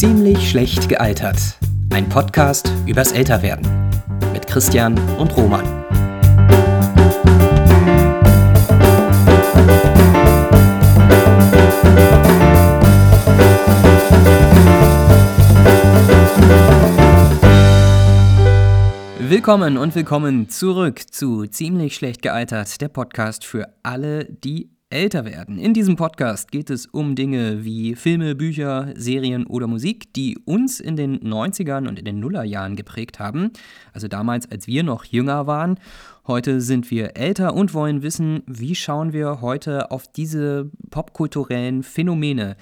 [0.00, 1.58] Ziemlich schlecht gealtert.
[1.92, 3.66] Ein Podcast übers Älterwerden.
[4.32, 5.66] Mit Christian und Roman.
[19.18, 25.58] Willkommen und willkommen zurück zu Ziemlich schlecht gealtert, der Podcast für alle, die älter werden.
[25.58, 30.80] In diesem Podcast geht es um Dinge wie Filme, Bücher, Serien oder Musik, die uns
[30.80, 33.52] in den 90ern und in den Nullerjahren geprägt haben.
[33.92, 35.78] Also damals, als wir noch jünger waren.
[36.26, 42.56] Heute sind wir älter und wollen wissen, wie schauen wir heute auf diese popkulturellen Phänomene.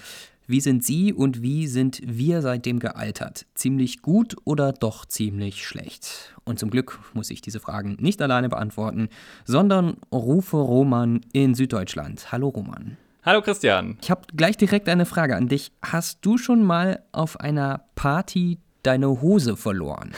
[0.50, 3.44] Wie sind Sie und wie sind wir seitdem gealtert?
[3.54, 6.34] Ziemlich gut oder doch ziemlich schlecht?
[6.44, 9.10] Und zum Glück muss ich diese Fragen nicht alleine beantworten,
[9.44, 12.32] sondern rufe Roman in Süddeutschland.
[12.32, 12.96] Hallo Roman.
[13.24, 13.98] Hallo Christian.
[14.00, 15.70] Ich habe gleich direkt eine Frage an dich.
[15.82, 20.14] Hast du schon mal auf einer Party deine Hose verloren?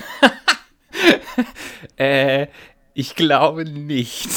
[1.96, 2.46] äh,
[2.94, 4.28] ich glaube nicht.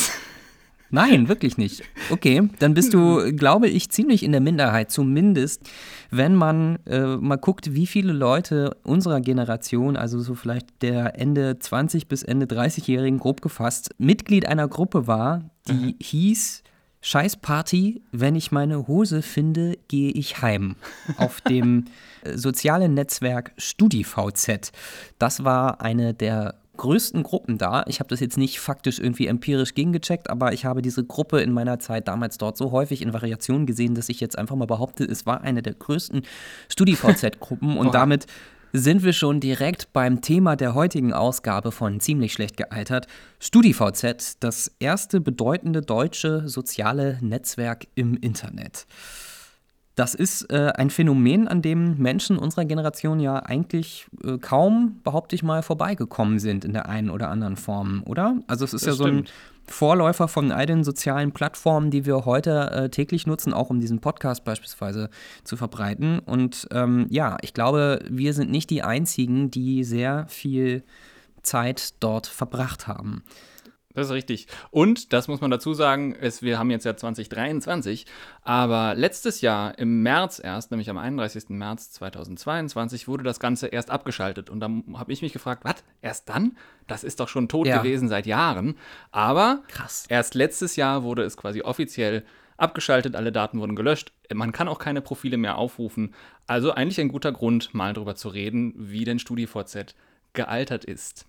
[0.94, 1.82] Nein, wirklich nicht.
[2.12, 5.68] Okay, dann bist du, glaube ich, ziemlich in der Minderheit, zumindest
[6.12, 11.58] wenn man äh, mal guckt, wie viele Leute unserer Generation, also so vielleicht der Ende
[11.58, 15.96] 20 bis Ende 30-Jährigen grob gefasst, Mitglied einer Gruppe war, die mhm.
[16.00, 16.62] hieß
[17.02, 20.76] Scheißparty, wenn ich meine Hose finde, gehe ich heim.
[21.18, 21.86] Auf dem
[22.24, 24.72] äh, sozialen Netzwerk StudiVZ.
[25.18, 27.84] Das war eine der größten Gruppen da.
[27.88, 31.52] Ich habe das jetzt nicht faktisch irgendwie empirisch gegengecheckt, aber ich habe diese Gruppe in
[31.52, 35.04] meiner Zeit damals dort so häufig in Variationen gesehen, dass ich jetzt einfach mal behaupte,
[35.04, 36.24] es war eine der größten
[36.70, 38.26] StudiVZ-Gruppen und damit
[38.76, 43.06] sind wir schon direkt beim Thema der heutigen Ausgabe von Ziemlich schlecht gealtert.
[43.40, 48.88] StudiVZ, das erste bedeutende deutsche soziale Netzwerk im Internet.
[49.96, 55.36] Das ist äh, ein Phänomen, an dem Menschen unserer Generation ja eigentlich äh, kaum, behaupte
[55.36, 58.38] ich mal, vorbeigekommen sind in der einen oder anderen Form, oder?
[58.48, 59.28] Also es ist das ja stimmt.
[59.28, 63.70] so ein Vorläufer von all den sozialen Plattformen, die wir heute äh, täglich nutzen, auch
[63.70, 65.10] um diesen Podcast beispielsweise
[65.44, 66.20] zu verbreiten.
[66.20, 70.84] Und ähm, ja, ich glaube, wir sind nicht die Einzigen, die sehr viel
[71.44, 73.24] Zeit dort verbracht haben.
[73.94, 74.48] Das ist richtig.
[74.72, 78.06] Und, das muss man dazu sagen, ist, wir haben jetzt ja 2023,
[78.42, 81.50] aber letztes Jahr im März erst, nämlich am 31.
[81.50, 84.50] März 2022, wurde das Ganze erst abgeschaltet.
[84.50, 86.58] Und dann habe ich mich gefragt, was, erst dann?
[86.88, 87.78] Das ist doch schon tot ja.
[87.78, 88.76] gewesen seit Jahren.
[89.12, 90.06] Aber Krass.
[90.10, 92.24] erst letztes Jahr wurde es quasi offiziell
[92.58, 94.12] abgeschaltet, alle Daten wurden gelöscht.
[94.34, 96.14] Man kann auch keine Profile mehr aufrufen.
[96.48, 99.96] Also eigentlich ein guter Grund, mal darüber zu reden, wie denn StudiVZ
[100.34, 101.26] gealtert ist.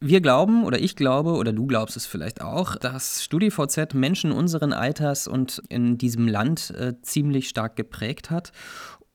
[0.00, 4.72] Wir glauben oder ich glaube oder du glaubst es vielleicht auch, dass StudiVZ Menschen unseren
[4.72, 8.52] Alters und in diesem Land äh, ziemlich stark geprägt hat.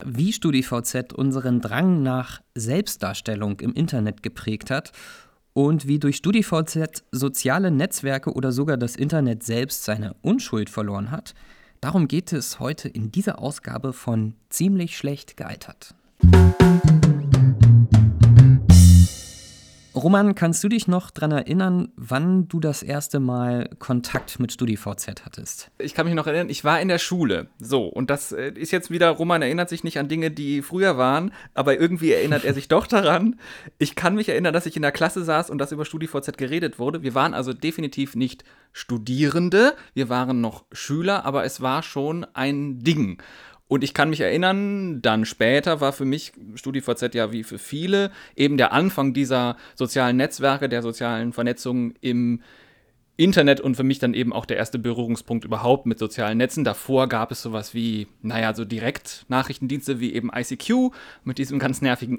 [0.04, 4.92] Wie StudiVZ unseren Drang nach Selbstdarstellung im Internet geprägt hat
[5.52, 11.34] und wie durch StudiVZ soziale Netzwerke oder sogar das Internet selbst seine Unschuld verloren hat.
[11.80, 15.94] Darum geht es heute in dieser Ausgabe von Ziemlich schlecht gealtert.
[20.02, 25.24] Roman, kannst du dich noch daran erinnern, wann du das erste Mal Kontakt mit StudiVZ
[25.26, 25.70] hattest?
[25.78, 27.48] Ich kann mich noch erinnern, ich war in der Schule.
[27.58, 30.96] So, und das äh, ist jetzt wieder, Roman erinnert sich nicht an Dinge, die früher
[30.96, 33.38] waren, aber irgendwie erinnert er sich doch daran.
[33.78, 36.78] Ich kann mich erinnern, dass ich in der Klasse saß und dass über StudiVZ geredet
[36.78, 37.02] wurde.
[37.02, 42.78] Wir waren also definitiv nicht Studierende, wir waren noch Schüler, aber es war schon ein
[42.78, 43.20] Ding.
[43.70, 48.10] Und ich kann mich erinnern, dann später war für mich StudiVZ ja wie für viele
[48.34, 52.42] eben der Anfang dieser sozialen Netzwerke, der sozialen Vernetzung im
[53.16, 56.64] Internet und für mich dann eben auch der erste Berührungspunkt überhaupt mit sozialen Netzen.
[56.64, 60.92] Davor gab es sowas wie, naja, so Direkt-Nachrichtendienste wie eben ICQ
[61.22, 62.18] mit diesem ganz nervigen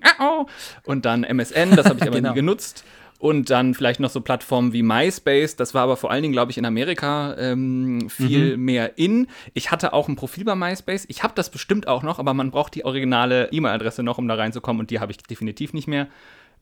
[0.85, 2.29] und dann MSN, das habe ich aber genau.
[2.29, 2.85] nie genutzt.
[3.21, 5.55] Und dann vielleicht noch so Plattformen wie MySpace.
[5.55, 8.65] Das war aber vor allen Dingen, glaube ich, in Amerika ähm, viel mhm.
[8.65, 9.27] mehr in.
[9.53, 11.05] Ich hatte auch ein Profil bei MySpace.
[11.07, 14.33] Ich habe das bestimmt auch noch, aber man braucht die originale E-Mail-Adresse noch, um da
[14.33, 14.79] reinzukommen.
[14.79, 16.07] Und die habe ich definitiv nicht mehr.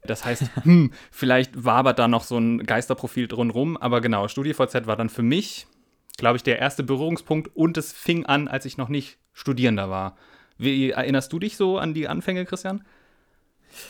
[0.03, 3.77] Das heißt, hm, vielleicht wabert da noch so ein Geisterprofil drumrum.
[3.77, 5.65] Aber genau, StudiVZ war dann für mich,
[6.17, 7.55] glaube ich, der erste Berührungspunkt.
[7.55, 10.17] Und es fing an, als ich noch nicht Studierender war.
[10.57, 12.83] Wie erinnerst du dich so an die Anfänge, Christian?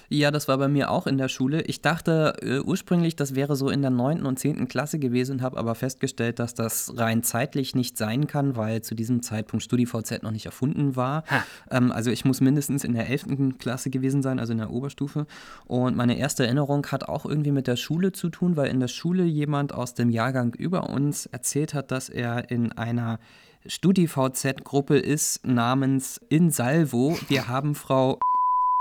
[0.10, 1.62] Ja, das war bei mir auch in der Schule.
[1.62, 4.26] Ich dachte äh, ursprünglich, das wäre so in der 9.
[4.26, 4.68] und 10.
[4.68, 9.22] Klasse gewesen, habe aber festgestellt, dass das rein zeitlich nicht sein kann, weil zu diesem
[9.22, 11.24] Zeitpunkt StudiVZ noch nicht erfunden war.
[11.72, 13.58] Ähm, also ich muss mindestens in der 11.
[13.60, 15.28] Klasse gewesen sein, also in der Oberstufe.
[15.66, 18.88] Und meine erste Erinnerung hat auch irgendwie mit der Schule zu tun, weil in der
[18.88, 23.20] Schule jemand aus dem Jahrgang über uns erzählt hat, dass er in einer
[23.66, 27.18] StudiVZ-Gruppe ist namens In Salvo.
[27.28, 28.18] Wir haben Frau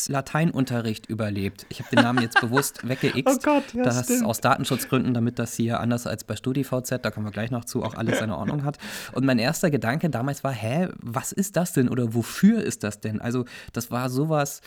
[0.07, 1.67] Lateinunterricht überlebt.
[1.69, 3.09] Ich habe den Namen jetzt bewusst weggeixt.
[3.29, 4.25] Oh Gott, ja, das stimmt.
[4.25, 7.83] aus Datenschutzgründen, damit das hier anders als bei StudiVZ, da kommen wir gleich noch zu,
[7.83, 8.79] auch alles seine Ordnung hat.
[9.13, 13.01] Und mein erster Gedanke damals war, hä, was ist das denn oder wofür ist das
[13.01, 13.21] denn?
[13.21, 14.61] Also das war sowas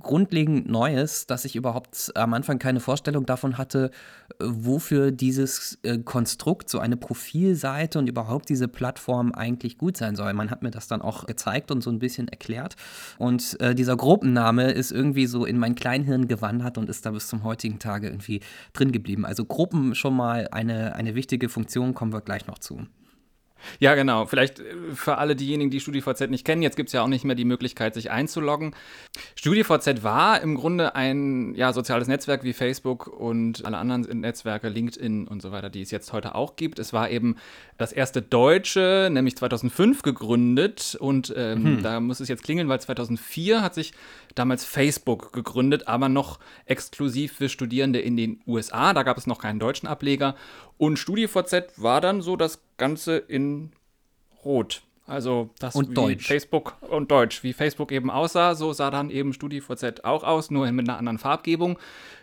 [0.00, 3.90] grundlegend Neues, dass ich überhaupt am Anfang keine Vorstellung davon hatte,
[4.38, 10.16] äh, wofür dieses äh, Konstrukt, so eine Profilseite und überhaupt diese Plattform eigentlich gut sein
[10.16, 10.32] soll.
[10.34, 12.76] Man hat mir das dann auch gezeigt und so ein bisschen erklärt.
[13.18, 17.28] Und äh, dieser Gruppenname ist irgendwie so in mein Kleinhirn gewandert und ist da bis
[17.28, 18.40] zum heutigen Tage irgendwie
[18.72, 19.24] drin geblieben.
[19.24, 22.86] Also Gruppen schon mal eine, eine wichtige Funktion, kommen wir gleich noch zu.
[23.78, 24.26] Ja, genau.
[24.26, 24.64] Vielleicht äh,
[24.94, 27.44] für alle diejenigen, die StudiVZ nicht kennen, jetzt gibt es ja auch nicht mehr die
[27.44, 28.74] Möglichkeit, sich einzuloggen.
[29.36, 35.28] StudiVZ war im Grunde ein ja, soziales Netzwerk wie Facebook und alle anderen Netzwerke, LinkedIn
[35.28, 36.78] und so weiter, die es jetzt heute auch gibt.
[36.78, 37.36] Es war eben
[37.76, 41.82] das erste deutsche, nämlich 2005 gegründet und ähm, hm.
[41.82, 43.92] da muss es jetzt klingeln, weil 2004 hat sich
[44.34, 48.92] damals Facebook gegründet, aber noch exklusiv für Studierende in den USA.
[48.94, 50.34] Da gab es noch keinen deutschen Ableger.
[50.78, 53.72] Und StudiVZ war dann so das Ganze in
[54.44, 54.82] Rot.
[55.06, 56.26] Also das und wie Deutsch.
[56.26, 60.70] Facebook und Deutsch, wie Facebook eben aussah, so sah dann eben StudiVZ auch aus, nur
[60.70, 61.78] mit einer anderen Farbgebung.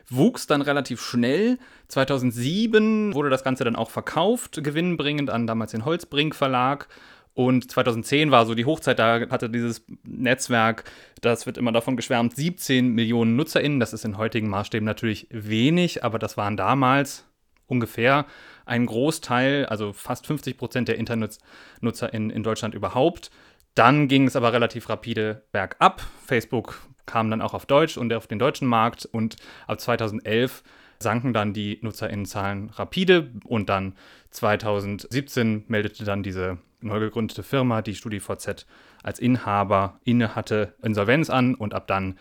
[0.07, 1.57] Wuchs dann relativ schnell.
[1.87, 6.87] 2007 wurde das Ganze dann auch verkauft, gewinnbringend an damals den Holzbrink Verlag.
[7.33, 10.85] Und 2010 war so die Hochzeit, da hatte dieses Netzwerk,
[11.21, 13.79] das wird immer davon geschwärmt, 17 Millionen NutzerInnen.
[13.79, 17.25] Das ist in heutigen Maßstäben natürlich wenig, aber das waren damals
[17.67, 18.25] ungefähr
[18.65, 23.31] ein Großteil, also fast 50 Prozent der Internetnutzer in, in Deutschland überhaupt.
[23.75, 26.01] Dann ging es aber relativ rapide bergab.
[26.25, 29.35] Facebook kam dann auch auf Deutsch und auf den deutschen Markt und
[29.67, 30.63] ab 2011
[30.99, 33.95] sanken dann die Nutzerinnenzahlen rapide und dann
[34.31, 38.65] 2017 meldete dann diese neu gegründete Firma, die StudiVZ
[39.03, 42.17] als Inhaber innehatte, Insolvenz an und ab dann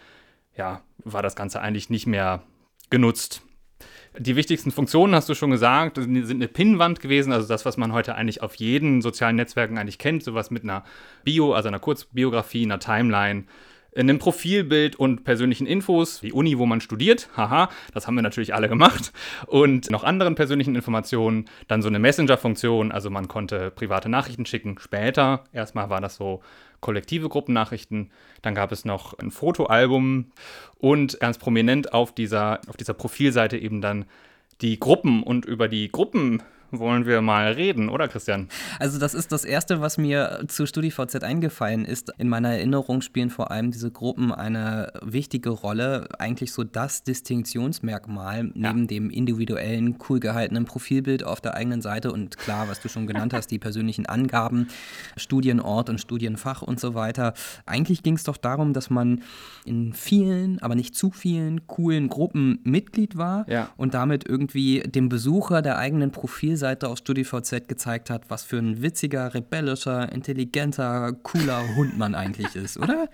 [0.56, 2.42] ja, war das Ganze eigentlich nicht mehr
[2.90, 3.42] genutzt.
[4.16, 7.92] Die wichtigsten Funktionen hast du schon gesagt, sind eine Pinnwand gewesen, also das, was man
[7.92, 10.84] heute eigentlich auf jeden sozialen Netzwerken eigentlich kennt, sowas mit einer
[11.24, 13.44] Bio, also einer Kurzbiografie, einer Timeline,
[13.96, 18.54] einem Profilbild und persönlichen Infos, wie Uni, wo man studiert, haha, das haben wir natürlich
[18.54, 19.12] alle gemacht,
[19.46, 24.76] und noch anderen persönlichen Informationen, dann so eine Messenger-Funktion, also man konnte private Nachrichten schicken,
[24.78, 26.40] später, erstmal war das so
[26.84, 28.10] kollektive Gruppennachrichten,
[28.42, 30.26] dann gab es noch ein Fotoalbum
[30.78, 34.04] und ganz prominent auf dieser, auf dieser Profilseite eben dann
[34.60, 36.42] die Gruppen und über die Gruppen
[36.78, 38.48] wollen wir mal reden, oder Christian?
[38.78, 42.12] Also das ist das Erste, was mir zu StudiVZ eingefallen ist.
[42.18, 48.44] In meiner Erinnerung spielen vor allem diese Gruppen eine wichtige Rolle, eigentlich so das Distinktionsmerkmal
[48.54, 48.86] neben ja.
[48.86, 53.32] dem individuellen, cool gehaltenen Profilbild auf der eigenen Seite und klar, was du schon genannt
[53.32, 54.68] hast, die persönlichen Angaben,
[55.16, 57.34] Studienort und Studienfach und so weiter.
[57.66, 59.22] Eigentlich ging es doch darum, dass man
[59.64, 63.70] in vielen, aber nicht zu vielen coolen Gruppen Mitglied war ja.
[63.76, 68.56] und damit irgendwie dem Besucher der eigenen Profilseite Seite auf StudiVZ gezeigt hat, was für
[68.58, 73.08] ein witziger, rebellischer, intelligenter, cooler Hund man eigentlich ist, oder?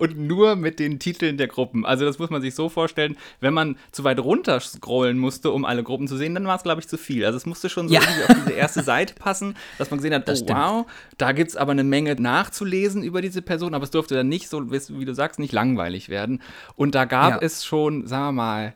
[0.00, 1.86] Und nur mit den Titeln der Gruppen.
[1.86, 5.64] Also das muss man sich so vorstellen, wenn man zu weit runter scrollen musste, um
[5.64, 7.24] alle Gruppen zu sehen, dann war es, glaube ich, zu viel.
[7.24, 8.00] Also es musste schon so Ja.
[8.00, 10.86] irgendwie auf diese erste Seite passen, dass man gesehen hat, oh wow,
[11.16, 14.48] da gibt es aber eine Menge nachzulesen über diese Person, aber es durfte dann nicht
[14.48, 16.42] so, wie du sagst, nicht langweilig werden.
[16.74, 17.38] Und da gab Ja.
[17.40, 18.74] es schon, sagen wir mal,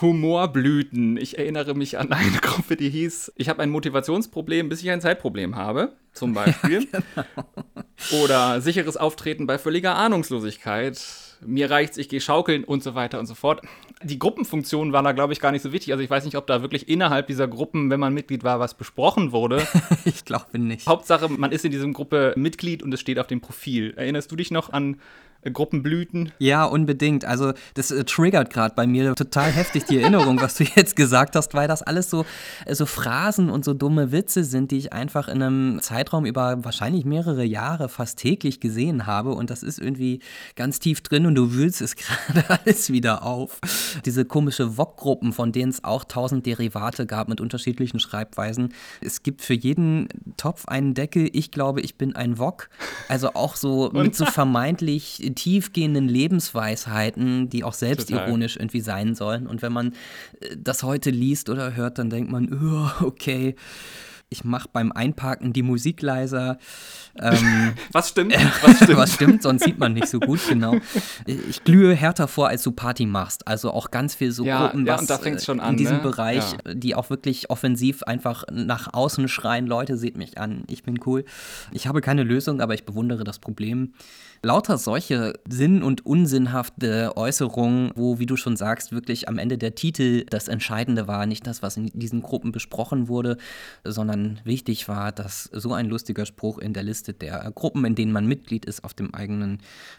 [0.00, 1.16] Humorblüten.
[1.16, 5.00] Ich erinnere mich an eine Gruppe, die hieß, ich habe ein Motivationsproblem, bis ich ein
[5.00, 6.86] Zeitproblem habe, zum Beispiel.
[8.22, 11.00] Oder sicheres Auftreten bei völliger Ahnungslosigkeit.
[11.44, 13.62] Mir reicht's, ich gehe schaukeln und so weiter und so fort.
[14.02, 15.92] Die Gruppenfunktion war da, glaube ich, gar nicht so wichtig.
[15.92, 18.74] Also ich weiß nicht, ob da wirklich innerhalb dieser Gruppen, wenn man Mitglied war, was
[18.74, 19.66] besprochen wurde.
[20.04, 20.86] Ich glaube nicht.
[20.86, 23.92] Hauptsache, man ist in dieser Gruppe Mitglied und es steht auf dem Profil.
[23.96, 24.96] Erinnerst du dich noch an
[25.42, 26.32] Gruppenblüten?
[26.38, 27.24] Ja, unbedingt.
[27.24, 31.34] Also das äh, triggert gerade bei mir total heftig die Erinnerung, was du jetzt gesagt
[31.34, 32.26] hast, weil das alles so,
[32.66, 36.62] äh, so Phrasen und so dumme Witze sind, die ich einfach in einem Zeitraum über
[36.64, 39.30] wahrscheinlich mehrere Jahre fast täglich gesehen habe.
[39.30, 40.20] Und das ist irgendwie
[40.56, 43.60] ganz tief drin und du wühlst es gerade alles wieder auf.
[44.04, 48.74] Diese komische VOG-Gruppen, von denen es auch tausend Derivate gab mit unterschiedlichen Schreibweisen.
[49.00, 51.30] Es gibt für jeden Topf einen Deckel.
[51.32, 52.68] Ich glaube, ich bin ein VOG.
[53.08, 59.46] Also auch so mit so vermeintlich tiefgehenden Lebensweisheiten, die auch selbstironisch irgendwie sein sollen.
[59.46, 59.92] Und wenn man
[60.40, 63.54] äh, das heute liest oder hört, dann denkt man, "Oh, okay,
[64.32, 66.58] ich mache beim Einparken die Musik leiser.
[67.20, 68.32] Ähm, Was stimmt?
[68.62, 68.96] Was stimmt?
[68.96, 70.76] was stimmt, sonst sieht man nicht so gut, genau.
[71.26, 73.48] Ich glühe härter vor, als du Party machst.
[73.48, 76.02] Also auch ganz viel so Ja, Gruppen, ja, was äh, an, in diesem ne?
[76.02, 76.74] Bereich, Ja.
[76.74, 81.24] die auch wirklich offensiv einfach nach außen schreien, Leute, seht mich an, ich bin cool.
[81.72, 83.94] Ich habe keine Lösung, aber ich bewundere das Problem.
[84.42, 89.74] Lauter solche sinn- und unsinnhafte Äußerungen, wo, wie du schon sagst, wirklich am Ende der
[89.74, 93.36] Titel das Entscheidende war, nicht das, was in diesen Gruppen besprochen wurde,
[93.84, 98.12] sondern wichtig war, dass so ein lustiger Spruch in der Liste der Gruppen, in denen
[98.12, 99.58] man Mitglied ist, auf dem eigenen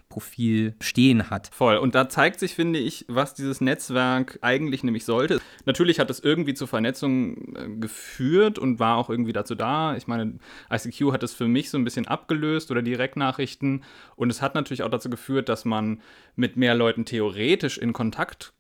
[0.10, 1.50] Profil stehen hat.
[1.54, 1.78] Voll.
[1.78, 5.40] Und da zeigt sich, finde ich, was dieses Netzwerk eigentlich nämlich sollte.
[5.66, 9.96] Natürlich hat es irgendwie zur Vernetzung äh, geführt und war auch irgendwie dazu da.
[9.96, 10.40] Ich meine,
[10.72, 13.84] ICQ hat es für mich so ein bisschen abgelöst oder Direktnachrichten.
[14.16, 16.02] Und es hat natürlich auch dazu geführt, dass man
[16.36, 18.54] mit mehr Leuten theoretisch in Kontakt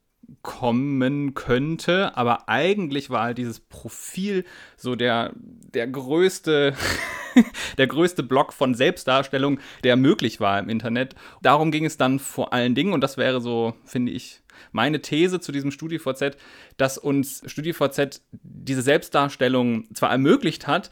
[0.44, 4.46] kommen könnte, aber eigentlich war halt dieses Profil
[4.78, 6.74] so der, der größte,
[7.78, 11.16] der größte Block von Selbstdarstellung, der möglich war im Internet.
[11.42, 15.40] Darum ging es dann vor allen Dingen, und das wäre so, finde ich, meine These
[15.40, 16.38] zu diesem StudiVZ,
[16.78, 20.92] dass uns StudiVZ diese Selbstdarstellung zwar ermöglicht hat,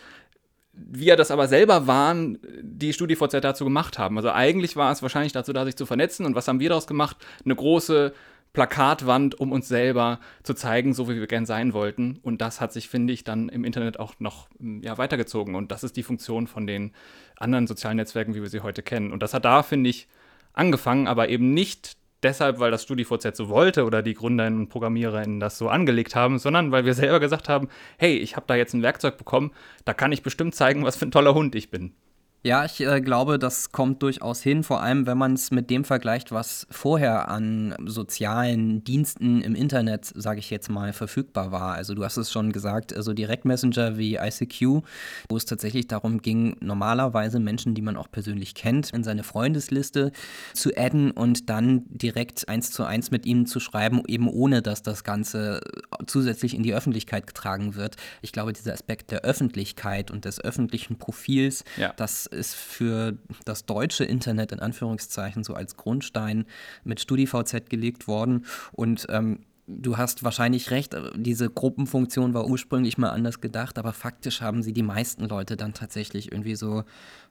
[0.73, 4.17] wir das aber selber waren, die StudiVZ dazu gemacht haben.
[4.17, 6.25] Also eigentlich war es wahrscheinlich dazu da, sich zu vernetzen.
[6.25, 7.17] Und was haben wir daraus gemacht?
[7.43, 8.13] Eine große
[8.53, 12.19] Plakatwand, um uns selber zu zeigen, so wie wir gern sein wollten.
[12.21, 15.55] Und das hat sich, finde ich, dann im Internet auch noch hm, ja, weitergezogen.
[15.55, 16.93] Und das ist die Funktion von den
[17.37, 19.11] anderen sozialen Netzwerken, wie wir sie heute kennen.
[19.11, 20.07] Und das hat da, finde ich,
[20.53, 25.39] angefangen, aber eben nicht deshalb, weil das StudiVZ so wollte oder die Gründerinnen und ProgrammiererInnen
[25.39, 28.73] das so angelegt haben, sondern weil wir selber gesagt haben, hey, ich habe da jetzt
[28.73, 29.51] ein Werkzeug bekommen,
[29.85, 31.93] da kann ich bestimmt zeigen, was für ein toller Hund ich bin.
[32.41, 35.83] Ja, ich äh, glaube, das kommt durchaus hin, vor allem wenn man es mit dem
[35.83, 41.73] vergleicht, was vorher an sozialen Diensten im Internet, sage ich jetzt mal, verfügbar war.
[41.73, 44.85] Also du hast es schon gesagt, also Direktmessenger wie ICQ,
[45.27, 50.13] wo es tatsächlich darum ging, normalerweise Menschen, die man auch persönlich kennt, in seine Freundesliste
[50.53, 54.81] zu adden und dann direkt eins zu eins mit ihnen zu schreiben, eben ohne dass
[54.81, 55.59] das Ganze
[56.07, 57.97] zusätzlich in die Öffentlichkeit getragen wird.
[58.21, 61.91] Ich glaube, dieser Aspekt der Öffentlichkeit und des öffentlichen Profils, ja.
[61.97, 66.45] das ist für das deutsche Internet in Anführungszeichen so als Grundstein
[66.83, 68.45] mit StudiVZ gelegt worden.
[68.71, 74.41] Und ähm, du hast wahrscheinlich recht, diese Gruppenfunktion war ursprünglich mal anders gedacht, aber faktisch
[74.41, 76.83] haben sie die meisten Leute dann tatsächlich irgendwie so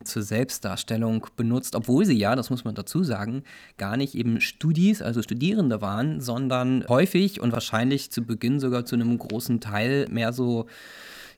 [0.05, 3.43] zur Selbstdarstellung benutzt, obwohl sie ja, das muss man dazu sagen,
[3.77, 8.95] gar nicht eben Studis, also Studierende waren, sondern häufig und wahrscheinlich zu Beginn sogar zu
[8.95, 10.67] einem großen Teil mehr so,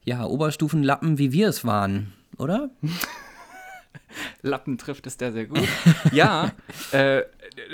[0.05, 2.71] ja, Oberstufenlappen, wie wir es waren, oder?
[4.43, 5.67] Lappen trifft es der sehr gut.
[6.12, 6.52] ja,
[6.93, 7.23] äh,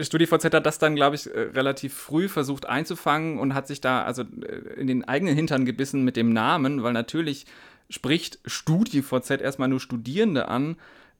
[0.00, 4.02] StudiVZ hat das dann, glaube ich, äh, relativ früh versucht einzufangen und hat sich da
[4.02, 7.46] also äh, in den eigenen Hintern gebissen mit dem Namen, weil natürlich
[7.88, 10.76] spricht StudiVZ erstmal nur Studierende an.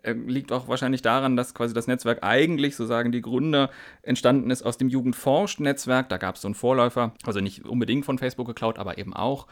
[0.06, 3.70] Ähm, liegt auch wahrscheinlich daran, dass quasi das Netzwerk eigentlich, so sagen die Gründer,
[4.02, 6.08] entstanden ist aus dem Jugendforscht-Netzwerk.
[6.08, 9.46] Da gab es so einen Vorläufer, also nicht unbedingt von Facebook geklaut, aber eben auch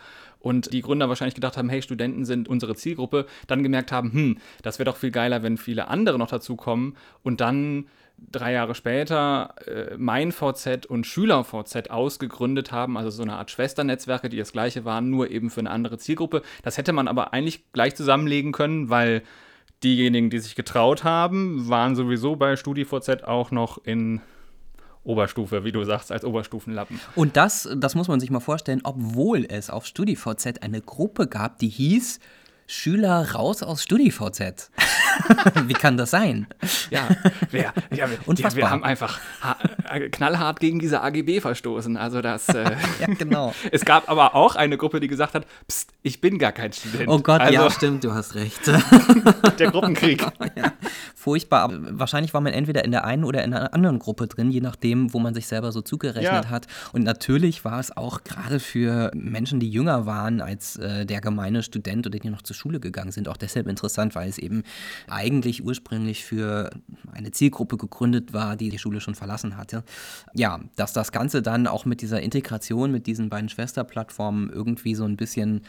[0.45, 4.39] und die Gründer wahrscheinlich gedacht haben, hey, Studenten sind unsere Zielgruppe, dann gemerkt haben, hm,
[4.63, 7.87] das wäre doch viel geiler, wenn viele andere noch dazukommen und dann
[8.31, 13.51] drei Jahre später äh, mein VZ und Schüler VZ ausgegründet haben, also so eine Art
[13.51, 16.43] Schwesternetzwerke, die das gleiche waren, nur eben für eine andere Zielgruppe.
[16.63, 19.23] Das hätte man aber eigentlich gleich zusammenlegen können, weil
[19.85, 24.21] diejenigen, die sich getraut haben, waren sowieso bei StudiVZ auch noch in
[25.05, 26.99] Oberstufe, wie du sagst, als Oberstufenlappen.
[27.15, 31.59] Und das, das muss man sich mal vorstellen, obwohl es auf StudiVZ eine Gruppe gab,
[31.59, 32.21] die hieß
[32.67, 34.71] Schüler raus aus StudiVZ.
[35.67, 36.47] Wie kann das sein?
[36.91, 37.09] Ja,
[37.51, 39.21] wir, ja, wir, ja, wir haben einfach
[40.11, 41.97] knallhart gegen diese AGB verstoßen.
[41.97, 42.49] Also das.
[42.49, 42.65] Äh,
[43.01, 43.55] ja, genau.
[43.71, 47.09] Es gab aber auch eine Gruppe, die gesagt hat: Psst, ich bin gar kein Student.
[47.09, 48.61] Oh Gott, also, ja, stimmt, du hast recht.
[49.59, 50.23] der Gruppenkrieg.
[50.57, 50.73] Ja,
[51.15, 51.63] furchtbar.
[51.63, 54.61] Aber wahrscheinlich war man entweder in der einen oder in einer anderen Gruppe drin, je
[54.61, 56.67] nachdem, wo man sich selber so zugerechnet hat.
[56.93, 61.63] Und natürlich war es auch gerade für Menschen, die jünger waren als äh, der gemeine
[61.63, 64.63] Student oder die noch zur Schule gegangen sind, auch deshalb interessant, weil es eben
[65.09, 66.71] eigentlich ursprünglich für
[67.13, 69.85] eine Zielgruppe gegründet war, die die Schule schon verlassen hatte.
[70.35, 75.05] Ja, dass das Ganze dann auch mit dieser Integration mit diesen beiden Schwesterplattformen irgendwie so
[75.05, 75.63] ein bisschen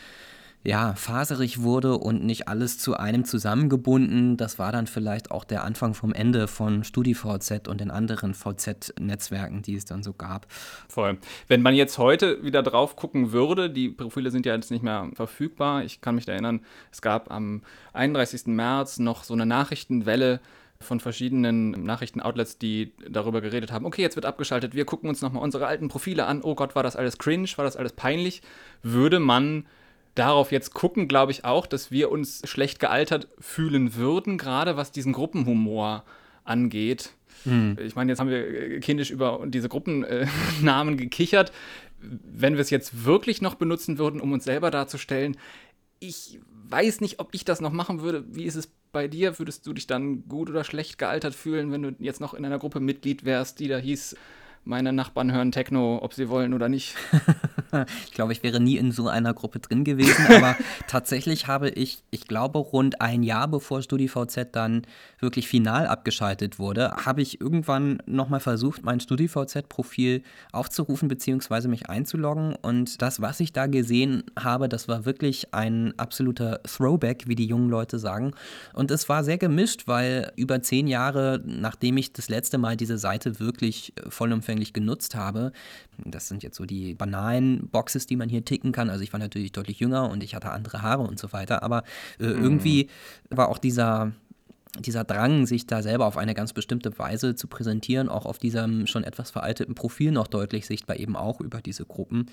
[0.66, 4.36] ja, faserig wurde und nicht alles zu einem zusammengebunden.
[4.36, 9.62] Das war dann vielleicht auch der Anfang vom Ende von StudiVZ und den anderen VZ-Netzwerken,
[9.62, 10.48] die es dann so gab.
[10.90, 11.20] Voll.
[11.48, 15.08] Wenn man jetzt heute wieder drauf gucken würde, die Profile sind ja jetzt nicht mehr
[15.14, 15.84] verfügbar.
[15.84, 17.62] Ich kann mich erinnern, es gab am
[17.94, 18.48] 31.
[18.48, 20.40] März noch so eine Nachrichtenwelle
[20.80, 25.44] von verschiedenen Nachrichtenoutlets, die darüber geredet haben, okay, jetzt wird abgeschaltet, wir gucken uns nochmal
[25.44, 28.42] unsere alten Profile an, oh Gott, war das alles cringe, war das alles peinlich,
[28.84, 29.66] würde man
[30.16, 34.92] darauf jetzt gucken, glaube ich auch, dass wir uns schlecht gealtert fühlen würden, gerade was
[34.92, 36.04] diesen Gruppenhumor
[36.44, 37.12] angeht.
[37.44, 37.78] Hm.
[37.80, 41.52] Ich meine, jetzt haben wir äh, kindisch über diese Gruppennamen gekichert.
[42.00, 45.38] Wenn wir es jetzt wirklich noch benutzen würden, um uns selber darzustellen,
[46.00, 48.24] ich weiß nicht, ob ich das noch machen würde.
[48.30, 49.38] Wie ist es bei dir?
[49.40, 52.60] Würdest du dich dann gut oder schlecht gealtert fühlen, wenn du jetzt noch in einer
[52.60, 54.16] Gruppe Mitglied wärst, die da hieß,
[54.66, 56.96] meine Nachbarn hören Techno, ob sie wollen oder nicht.
[58.06, 60.56] ich glaube, ich wäre nie in so einer Gruppe drin gewesen, aber
[60.88, 64.82] tatsächlich habe ich, ich glaube, rund ein Jahr bevor StudiVZ dann
[65.20, 71.68] wirklich final abgeschaltet wurde, habe ich irgendwann nochmal versucht, mein StudiVZ-Profil aufzurufen bzw.
[71.68, 77.28] mich einzuloggen und das, was ich da gesehen habe, das war wirklich ein absoluter Throwback,
[77.28, 78.34] wie die jungen Leute sagen.
[78.74, 82.98] Und es war sehr gemischt, weil über zehn Jahre, nachdem ich das letzte Mal diese
[82.98, 85.52] Seite wirklich vollumfänglich anfänglich genutzt habe.
[85.98, 88.90] Das sind jetzt so die banalen Boxes, die man hier ticken kann.
[88.90, 91.62] Also ich war natürlich deutlich jünger und ich hatte andere Haare und so weiter.
[91.64, 91.84] Aber
[92.20, 92.44] äh, mhm.
[92.44, 92.90] irgendwie
[93.30, 94.12] war auch dieser
[94.78, 98.88] dieser Drang, sich da selber auf eine ganz bestimmte Weise zu präsentieren, auch auf diesem
[98.88, 102.26] schon etwas veralteten Profil noch deutlich sichtbar, eben auch über diese Gruppen.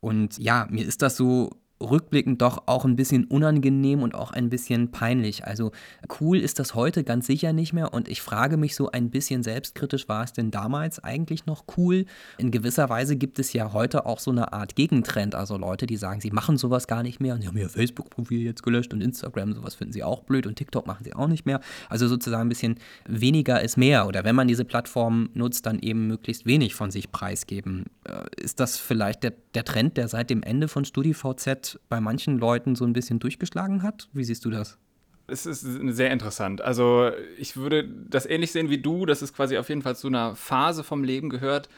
[0.00, 1.48] Und ja, mir ist das so
[1.80, 5.44] rückblickend doch auch ein bisschen unangenehm und auch ein bisschen peinlich.
[5.44, 5.72] Also
[6.20, 9.42] cool ist das heute ganz sicher nicht mehr und ich frage mich so ein bisschen
[9.42, 12.04] selbstkritisch, war es denn damals eigentlich noch cool?
[12.38, 15.96] In gewisser Weise gibt es ja heute auch so eine Art Gegentrend, also Leute, die
[15.96, 19.00] sagen, sie machen sowas gar nicht mehr und sie haben ihr Facebook-Profil jetzt gelöscht und
[19.00, 21.60] Instagram, sowas finden sie auch blöd und TikTok machen sie auch nicht mehr.
[21.88, 26.06] Also sozusagen ein bisschen weniger ist mehr oder wenn man diese Plattform nutzt, dann eben
[26.08, 27.84] möglichst wenig von sich preisgeben.
[28.04, 32.38] Äh, ist das vielleicht der, der Trend, der seit dem Ende von StudiVZ bei manchen
[32.38, 34.08] Leuten so ein bisschen durchgeschlagen hat.
[34.12, 34.78] Wie siehst du das?
[35.26, 36.62] Es ist sehr interessant.
[36.62, 40.06] Also ich würde das ähnlich sehen wie du, dass es quasi auf jeden Fall zu
[40.06, 41.68] einer Phase vom Leben gehört.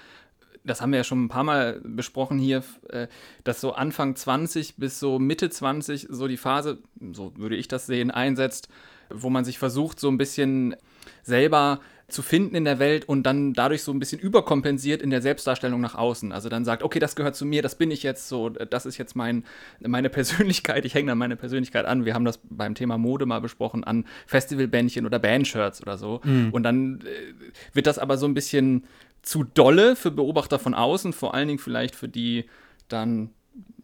[0.63, 3.09] Das haben wir ja schon ein paar Mal besprochen hier, äh,
[3.45, 6.79] dass so Anfang 20 bis so Mitte 20 so die Phase,
[7.13, 8.69] so würde ich das sehen, einsetzt,
[9.09, 10.77] wo man sich versucht, so ein bisschen
[11.23, 11.81] selber
[12.13, 15.81] zu finden in der Welt und dann dadurch so ein bisschen überkompensiert in der Selbstdarstellung
[15.81, 16.33] nach außen.
[16.33, 18.99] Also dann sagt, okay, das gehört zu mir, das bin ich jetzt so, das ist
[18.99, 19.45] jetzt mein,
[19.81, 22.05] meine Persönlichkeit, ich hänge an meine Persönlichkeit an.
[22.05, 26.21] Wir haben das beim Thema Mode mal besprochen, an Festivalbändchen oder Bandshirts oder so.
[26.25, 26.51] Mhm.
[26.53, 28.85] Und dann äh, wird das aber so ein bisschen
[29.23, 32.47] zu dolle für Beobachter von außen, vor allen Dingen vielleicht für die
[32.89, 33.31] dann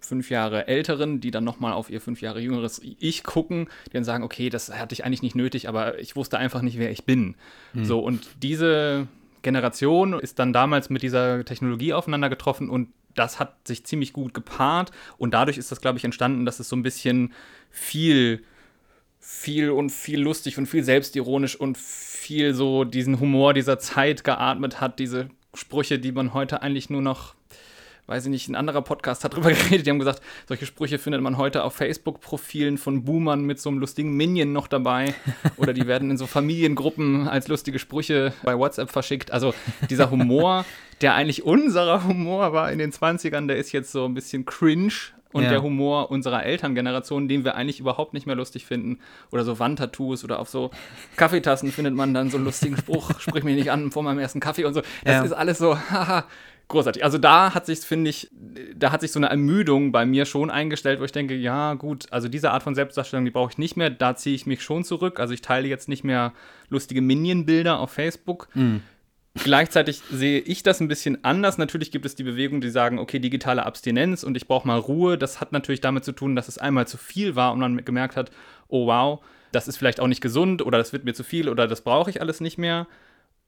[0.01, 4.05] fünf Jahre Älteren, die dann nochmal auf ihr fünf Jahre jüngeres Ich gucken, die dann
[4.05, 7.05] sagen, okay, das hatte ich eigentlich nicht nötig, aber ich wusste einfach nicht, wer ich
[7.05, 7.35] bin.
[7.75, 7.85] Mhm.
[7.85, 9.09] So, und diese
[9.43, 14.35] Generation ist dann damals mit dieser Technologie aufeinander getroffen und das hat sich ziemlich gut
[14.35, 17.33] gepaart und dadurch ist das, glaube ich, entstanden, dass es so ein bisschen
[17.71, 18.45] viel,
[19.19, 24.81] viel und viel lustig und viel selbstironisch und viel so diesen Humor dieser Zeit geatmet
[24.81, 27.35] hat, diese Sprüche, die man heute eigentlich nur noch
[28.07, 31.21] weiß ich nicht, ein anderer Podcast hat drüber geredet, die haben gesagt, solche Sprüche findet
[31.23, 35.15] man heute auf Facebook-Profilen von Boomern mit so einem lustigen Minion noch dabei.
[35.57, 39.33] Oder die werden in so Familiengruppen als lustige Sprüche bei WhatsApp verschickt.
[39.33, 39.55] Also
[39.91, 40.65] dieser Humor,
[41.01, 44.93] der eigentlich unserer Humor war in den 20ern, der ist jetzt so ein bisschen cringe.
[45.33, 45.51] Und ja.
[45.51, 49.01] der Humor unserer Elterngeneration, den wir eigentlich überhaupt nicht mehr lustig finden.
[49.31, 50.71] Oder so Wandtattoos oder auf so
[51.17, 54.41] Kaffeetassen findet man dann so einen lustigen Spruch, sprich mich nicht an vor meinem ersten
[54.41, 54.81] Kaffee und so.
[55.05, 55.25] Das ja.
[55.25, 56.25] ist alles so, haha,
[56.69, 57.05] großartig.
[57.05, 58.31] Also da hat sich, finde ich,
[58.75, 62.07] da hat sich so eine Ermüdung bei mir schon eingestellt, wo ich denke, ja gut,
[62.13, 63.91] also diese Art von Selbstdarstellung, die brauche ich nicht mehr.
[63.91, 65.21] Da ziehe ich mich schon zurück.
[65.21, 66.33] Also ich teile jetzt nicht mehr
[66.69, 68.49] lustige Minion-Bilder auf Facebook.
[68.55, 68.83] Mhm.
[69.35, 71.59] Gleichzeitig sehe ich das ein bisschen anders.
[71.59, 75.19] Natürlich gibt es die Bewegung, die sagen, okay, digitale Abstinenz und ich brauche mal Ruhe.
[75.19, 78.17] Das hat natürlich damit zu tun, dass es einmal zu viel war und man gemerkt
[78.17, 78.31] hat,
[78.69, 79.21] oh wow,
[79.53, 82.11] das ist vielleicht auch nicht gesund oder das wird mir zu viel oder das brauche
[82.11, 82.87] ich alles nicht mehr.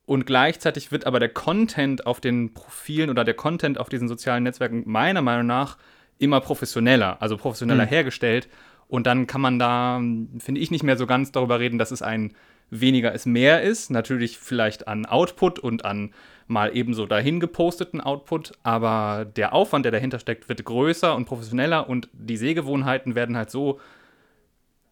[0.09, 4.43] Und gleichzeitig wird aber der Content auf den Profilen oder der Content auf diesen sozialen
[4.43, 5.77] Netzwerken meiner Meinung nach
[6.19, 7.91] immer professioneller, also professioneller mhm.
[7.91, 8.49] hergestellt.
[8.87, 10.01] Und dann kann man da,
[10.39, 12.33] finde ich, nicht mehr so ganz darüber reden, dass es ein
[12.71, 13.91] weniger ist mehr ist.
[13.91, 16.15] Natürlich vielleicht an Output und an
[16.47, 21.87] mal ebenso dahin geposteten Output, aber der Aufwand, der dahinter steckt, wird größer und professioneller
[21.87, 23.79] und die Sehgewohnheiten werden halt so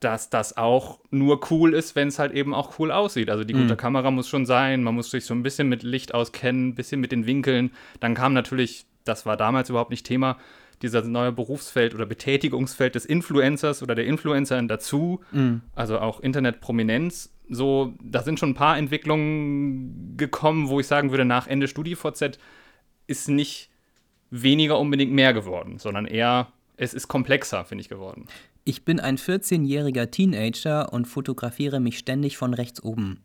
[0.00, 3.30] dass das auch nur cool ist, wenn es halt eben auch cool aussieht.
[3.30, 3.76] Also die gute mhm.
[3.76, 7.00] Kamera muss schon sein, man muss sich so ein bisschen mit Licht auskennen, ein bisschen
[7.00, 7.70] mit den Winkeln.
[8.00, 10.36] Dann kam natürlich, das war damals überhaupt nicht Thema,
[10.82, 15.62] dieser neue Berufsfeld oder Betätigungsfeld des Influencers oder der Influencerin dazu, mhm.
[15.74, 17.32] also auch Internetprominenz.
[17.48, 22.38] So, da sind schon ein paar Entwicklungen gekommen, wo ich sagen würde, nach Ende StudiVZ
[23.06, 23.70] ist nicht
[24.30, 28.26] weniger unbedingt mehr geworden, sondern eher, es ist komplexer, finde ich, geworden.
[28.68, 33.22] Ich bin ein 14-jähriger Teenager und fotografiere mich ständig von rechts oben.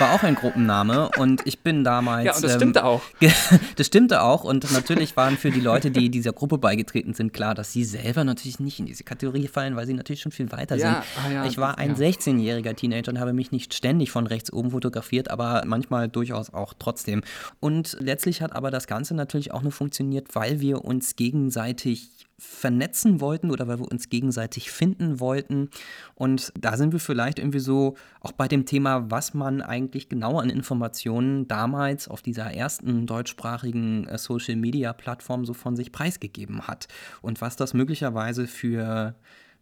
[0.00, 2.24] war auch ein Gruppenname und ich bin damals.
[2.24, 3.00] Ja, und das ähm, stimmte auch.
[3.76, 7.54] das stimmte auch und natürlich waren für die Leute, die dieser Gruppe beigetreten sind, klar,
[7.54, 10.74] dass sie selber natürlich nicht in diese Kategorie fallen, weil sie natürlich schon viel weiter
[10.74, 11.24] ja, sind.
[11.24, 12.08] Ah, ja, ich war ein ja.
[12.08, 16.74] 16-jähriger Teenager und habe mich nicht ständig von rechts oben fotografiert, aber manchmal durchaus auch
[16.76, 17.22] trotzdem.
[17.60, 23.20] Und letztlich hat aber das Ganze natürlich auch nur funktioniert, weil wir uns gegenseitig vernetzen
[23.20, 25.70] wollten oder weil wir uns gegenseitig finden wollten.
[26.14, 30.38] Und da sind wir vielleicht irgendwie so auch bei dem Thema, was man eigentlich genau
[30.38, 36.88] an Informationen damals auf dieser ersten deutschsprachigen äh, Social-Media-Plattform so von sich preisgegeben hat
[37.22, 39.14] und was das möglicherweise für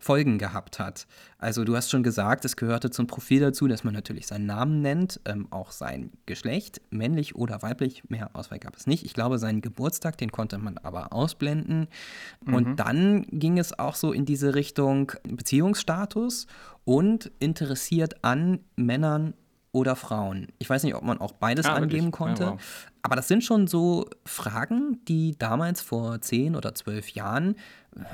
[0.03, 1.07] Folgen gehabt hat.
[1.39, 4.83] Also du hast schon gesagt, es gehörte zum Profil dazu, dass man natürlich seinen Namen
[4.83, 9.05] nennt, ähm, auch sein Geschlecht, männlich oder weiblich, mehr Auswahl gab es nicht.
[9.05, 11.87] Ich glaube, seinen Geburtstag, den konnte man aber ausblenden.
[12.45, 12.55] Mhm.
[12.55, 16.49] Und dann ging es auch so in diese Richtung Beziehungsstatus
[16.85, 19.35] und interessiert an Männern
[19.71, 20.49] oder Frauen.
[20.59, 22.13] Ich weiß nicht, ob man auch beides ja, angeben wirklich?
[22.13, 22.43] konnte.
[22.43, 22.89] Ja, wow.
[23.03, 27.57] Aber das sind schon so Fragen, die damals vor zehn oder zwölf Jahren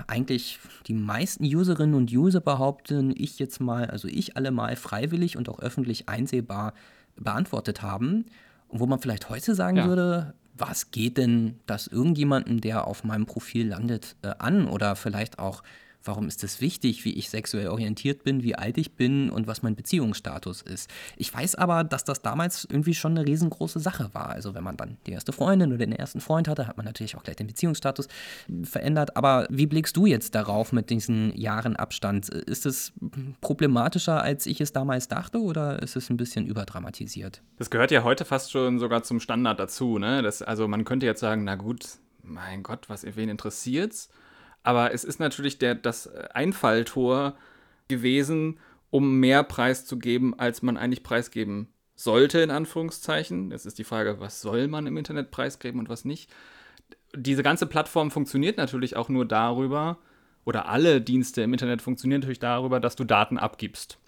[0.06, 5.36] eigentlich die meisten Userinnen und User behaupten, ich jetzt mal, also ich alle mal freiwillig
[5.36, 6.74] und auch öffentlich einsehbar
[7.16, 8.26] beantwortet haben.
[8.68, 9.86] Und wo man vielleicht heute sagen ja.
[9.86, 14.66] würde, was geht denn das irgendjemanden, der auf meinem Profil landet, äh, an?
[14.66, 15.62] Oder vielleicht auch
[16.04, 19.62] Warum ist es wichtig, wie ich sexuell orientiert bin, wie alt ich bin und was
[19.62, 20.88] mein Beziehungsstatus ist?
[21.16, 24.30] Ich weiß aber, dass das damals irgendwie schon eine riesengroße Sache war.
[24.30, 27.16] Also wenn man dann die erste Freundin oder den ersten Freund hatte, hat man natürlich
[27.16, 28.08] auch gleich den Beziehungsstatus
[28.62, 29.16] verändert.
[29.16, 32.28] Aber wie blickst du jetzt darauf mit diesen Jahren Abstand?
[32.28, 32.92] Ist es
[33.40, 37.42] problematischer, als ich es damals dachte oder ist es ein bisschen überdramatisiert?
[37.58, 39.98] Das gehört ja heute fast schon sogar zum Standard dazu.
[39.98, 40.22] Ne?
[40.22, 44.08] Das, also man könnte jetzt sagen, na gut, mein Gott, was wen interessiert's?
[44.62, 47.36] Aber es ist natürlich der, das Einfalltor
[47.88, 48.58] gewesen,
[48.90, 53.50] um mehr Preis zu geben, als man eigentlich preisgeben sollte, in Anführungszeichen.
[53.50, 56.30] Jetzt ist die Frage, was soll man im Internet preisgeben und was nicht.
[57.14, 59.98] Diese ganze Plattform funktioniert natürlich auch nur darüber,
[60.44, 63.98] oder alle Dienste im Internet funktionieren natürlich darüber, dass du Daten abgibst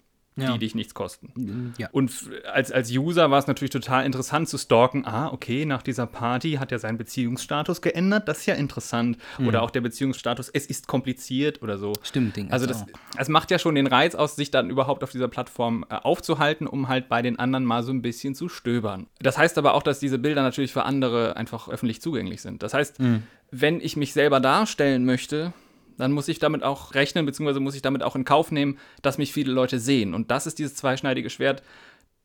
[0.41, 0.53] ja.
[0.53, 1.31] die dich nichts kosten.
[1.35, 1.89] Mhm, ja.
[1.91, 2.11] Und
[2.51, 6.53] als, als User war es natürlich total interessant zu stalken, ah, okay, nach dieser Party
[6.53, 9.17] hat er seinen Beziehungsstatus geändert, das ist ja interessant.
[9.37, 9.47] Mhm.
[9.47, 11.93] Oder auch der Beziehungsstatus, es ist kompliziert oder so.
[12.03, 12.51] Stimmt, Ding.
[12.51, 12.85] Also das,
[13.17, 16.67] es macht ja schon den Reiz aus, sich dann überhaupt auf dieser Plattform äh, aufzuhalten,
[16.67, 19.07] um halt bei den anderen mal so ein bisschen zu stöbern.
[19.19, 22.63] Das heißt aber auch, dass diese Bilder natürlich für andere einfach öffentlich zugänglich sind.
[22.63, 23.23] Das heißt, mhm.
[23.51, 25.53] wenn ich mich selber darstellen möchte,
[26.01, 29.19] dann muss ich damit auch rechnen, beziehungsweise muss ich damit auch in Kauf nehmen, dass
[29.19, 30.15] mich viele Leute sehen.
[30.15, 31.61] Und das ist dieses zweischneidige Schwert.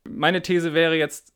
[0.09, 1.35] Meine These wäre jetzt,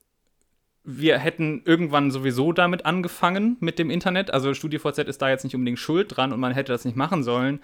[0.82, 4.32] wir hätten irgendwann sowieso damit angefangen mit dem Internet.
[4.32, 7.22] Also StudiVZ ist da jetzt nicht unbedingt schuld dran und man hätte das nicht machen
[7.24, 7.60] sollen,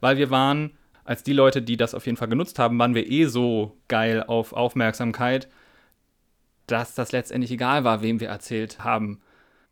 [0.00, 0.72] weil wir waren,
[1.04, 4.22] als die Leute, die das auf jeden Fall genutzt haben, waren wir eh so geil
[4.22, 5.48] auf Aufmerksamkeit,
[6.66, 9.22] dass das letztendlich egal war, wem wir erzählt haben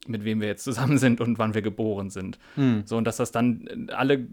[0.08, 2.38] mit wem wir jetzt zusammen sind und wann wir geboren sind.
[2.54, 2.82] Hm.
[2.84, 4.26] So, und dass das dann alle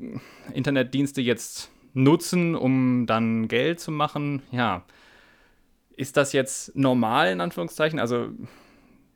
[0.53, 4.83] Internetdienste jetzt nutzen, um dann Geld zu machen, ja.
[5.95, 7.99] Ist das jetzt normal in Anführungszeichen?
[7.99, 8.29] Also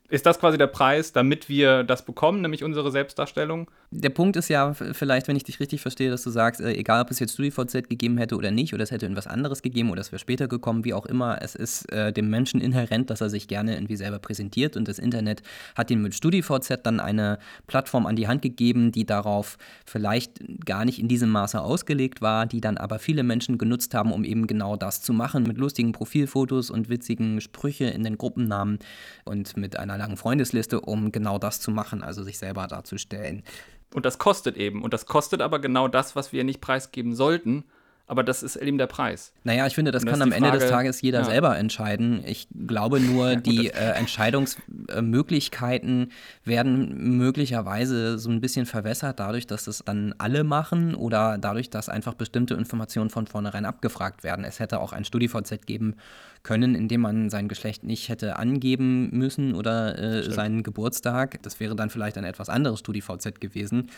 [0.10, 3.70] ist das quasi der Preis, damit wir das bekommen, nämlich unsere Selbstdarstellung?
[3.92, 7.02] Der Punkt ist ja vielleicht, wenn ich dich richtig verstehe, dass du sagst, äh, egal
[7.02, 10.02] ob es jetzt StudiVZ gegeben hätte oder nicht, oder es hätte irgendwas anderes gegeben oder
[10.02, 13.30] es wäre später gekommen, wie auch immer, es ist äh, dem Menschen inhärent, dass er
[13.30, 15.42] sich gerne irgendwie selber präsentiert und das Internet
[15.76, 20.86] hat ihm mit StudiVZ dann eine Plattform an die Hand gegeben, die darauf vielleicht gar
[20.86, 24.48] nicht in diesem Maße ausgelegt war, die dann aber viele Menschen genutzt haben, um eben
[24.48, 28.80] genau das zu machen, mit lustigen Profilfotos und witzigen Sprüche in den Gruppennamen
[29.26, 33.44] und mit einer langen Freundesliste, um genau das zu machen, also sich selber darzustellen.
[33.94, 34.84] Und das kostet eben.
[34.84, 37.66] Und das kostet aber genau das, was wir nicht preisgeben sollten.
[38.10, 39.34] Aber das ist eben der Preis.
[39.44, 41.26] Naja, ich finde, das kann am Ende des Tages jeder ja.
[41.26, 42.24] selber entscheiden.
[42.26, 46.14] Ich glaube nur, ja, die äh, Entscheidungsmöglichkeiten
[46.46, 51.90] werden möglicherweise so ein bisschen verwässert, dadurch, dass es dann alle machen oder dadurch, dass
[51.90, 54.46] einfach bestimmte Informationen von vornherein abgefragt werden.
[54.46, 55.98] Es hätte auch ein StudiVZ geben
[56.44, 61.44] können, indem man sein Geschlecht nicht hätte angeben müssen oder äh, seinen Geburtstag.
[61.44, 63.90] Das wäre dann vielleicht ein etwas anderes StudiVZ gewesen.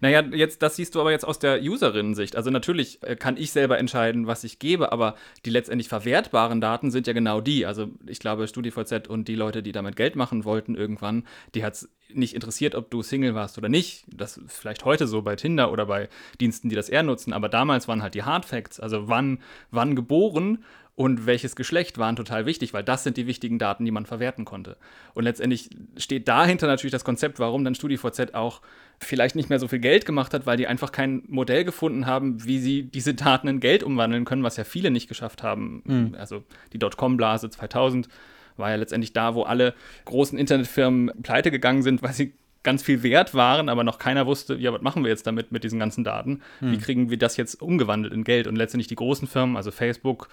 [0.00, 2.34] Naja, jetzt, das siehst du aber jetzt aus der Userinnen-Sicht.
[2.34, 6.90] Also natürlich äh, kann ich selber entscheiden, was ich gebe, aber die letztendlich verwertbaren Daten
[6.90, 7.66] sind ja genau die.
[7.66, 11.74] Also ich glaube, StudiVZ und die Leute, die damit Geld machen wollten irgendwann, die hat
[11.74, 14.06] es nicht interessiert, ob du Single warst oder nicht.
[14.08, 16.08] Das ist vielleicht heute so bei Tinder oder bei
[16.40, 19.96] Diensten, die das eher nutzen, aber damals waren halt die Hard Facts, also wann, wann
[19.96, 24.06] geboren und welches Geschlecht waren total wichtig, weil das sind die wichtigen Daten, die man
[24.06, 24.78] verwerten konnte.
[25.12, 25.68] Und letztendlich
[25.98, 28.62] steht dahinter natürlich das Konzept, warum dann StudiVZ auch
[29.00, 32.44] vielleicht nicht mehr so viel Geld gemacht hat, weil die einfach kein Modell gefunden haben,
[32.44, 35.82] wie sie diese Daten in Geld umwandeln können, was ja viele nicht geschafft haben.
[35.84, 36.16] Mhm.
[36.18, 38.08] Also die Dotcom-Blase 2000
[38.56, 39.74] war ja letztendlich da, wo alle
[40.06, 42.32] großen Internetfirmen pleite gegangen sind, weil sie
[42.62, 45.62] ganz viel wert waren, aber noch keiner wusste, ja, was machen wir jetzt damit mit
[45.62, 46.42] diesen ganzen Daten?
[46.58, 46.72] Hm.
[46.72, 48.48] Wie kriegen wir das jetzt umgewandelt in Geld?
[48.48, 50.28] Und letztendlich die großen Firmen, also Facebook,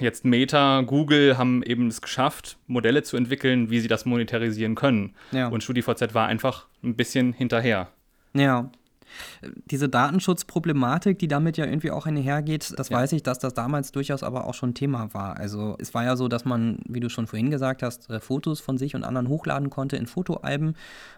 [0.00, 5.14] jetzt Meta, Google haben eben es geschafft, Modelle zu entwickeln, wie sie das monetarisieren können.
[5.32, 5.48] Ja.
[5.48, 7.88] Und StudiVZ war einfach ein bisschen hinterher.
[8.34, 8.70] Ja,
[9.70, 12.98] diese Datenschutzproblematik, die damit ja irgendwie auch einhergeht, das ja.
[12.98, 15.36] weiß ich, dass das damals durchaus aber auch schon Thema war.
[15.36, 18.60] Also es war ja so, dass man, wie du schon vorhin gesagt hast, äh, Fotos
[18.60, 20.74] von sich und anderen hochladen konnte in Fotoalben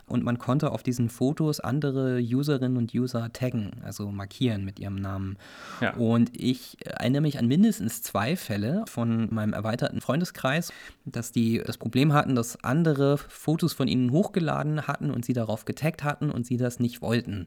[0.06, 4.96] und man konnte auf diesen Fotos andere Userinnen und User taggen, also markieren mit ihrem
[4.96, 5.36] Namen.
[5.80, 5.94] Ja.
[5.94, 10.72] Und ich erinnere mich an mindestens zwei Fälle von meinem erweiterten Freundeskreis,
[11.04, 15.64] dass die das Problem hatten, dass andere Fotos von ihnen hochgeladen hatten und sie darauf
[15.64, 17.46] getaggt hatten und sie das nicht wollten.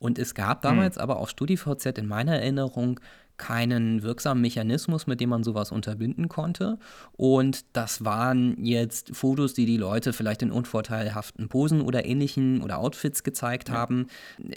[0.00, 1.02] Und es gab damals hm.
[1.02, 2.98] aber auch StudiVZ in meiner Erinnerung
[3.40, 6.78] keinen wirksamen Mechanismus, mit dem man sowas unterbinden konnte.
[7.12, 12.78] Und das waren jetzt Fotos, die die Leute vielleicht in unvorteilhaften Posen oder ähnlichen oder
[12.78, 13.76] Outfits gezeigt ja.
[13.76, 14.08] haben.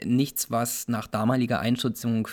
[0.06, 2.28] Nichts, was nach damaliger Einschätzung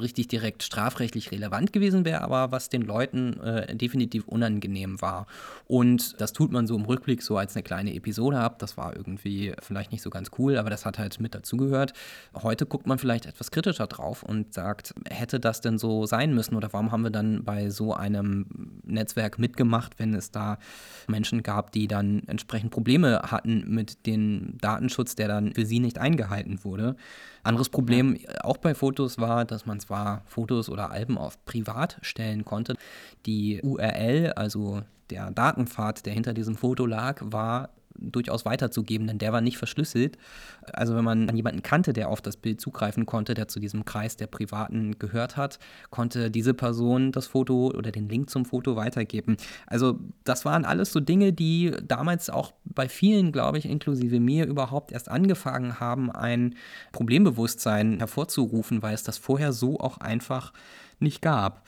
[0.00, 5.26] richtig direkt strafrechtlich relevant gewesen wäre, aber was den Leuten äh, definitiv unangenehm war.
[5.66, 8.60] Und das tut man so im Rückblick so als eine kleine Episode ab.
[8.60, 11.92] Das war irgendwie vielleicht nicht so ganz cool, aber das hat halt mit dazugehört.
[12.40, 16.34] Heute guckt man vielleicht etwas kritischer drauf und sagt, hätte das denn so so sein
[16.34, 18.44] müssen oder warum haben wir dann bei so einem
[18.84, 20.58] Netzwerk mitgemacht, wenn es da
[21.06, 25.98] Menschen gab, die dann entsprechend Probleme hatten mit dem Datenschutz, der dann für sie nicht
[25.98, 26.94] eingehalten wurde.
[27.42, 28.44] Anderes Problem ja.
[28.44, 32.74] auch bei Fotos war, dass man zwar Fotos oder Alben auf privat stellen konnte.
[33.24, 39.32] Die URL, also der Datenpfad, der hinter diesem Foto lag, war durchaus weiterzugeben, denn der
[39.32, 40.18] war nicht verschlüsselt.
[40.72, 44.16] Also wenn man jemanden kannte, der auf das Bild zugreifen konnte, der zu diesem Kreis
[44.16, 45.58] der Privaten gehört hat,
[45.90, 49.36] konnte diese Person das Foto oder den Link zum Foto weitergeben.
[49.66, 54.46] Also das waren alles so Dinge, die damals auch bei vielen, glaube ich, inklusive mir
[54.46, 56.54] überhaupt erst angefangen haben, ein
[56.92, 60.52] Problembewusstsein hervorzurufen, weil es das vorher so auch einfach
[61.00, 61.66] nicht gab.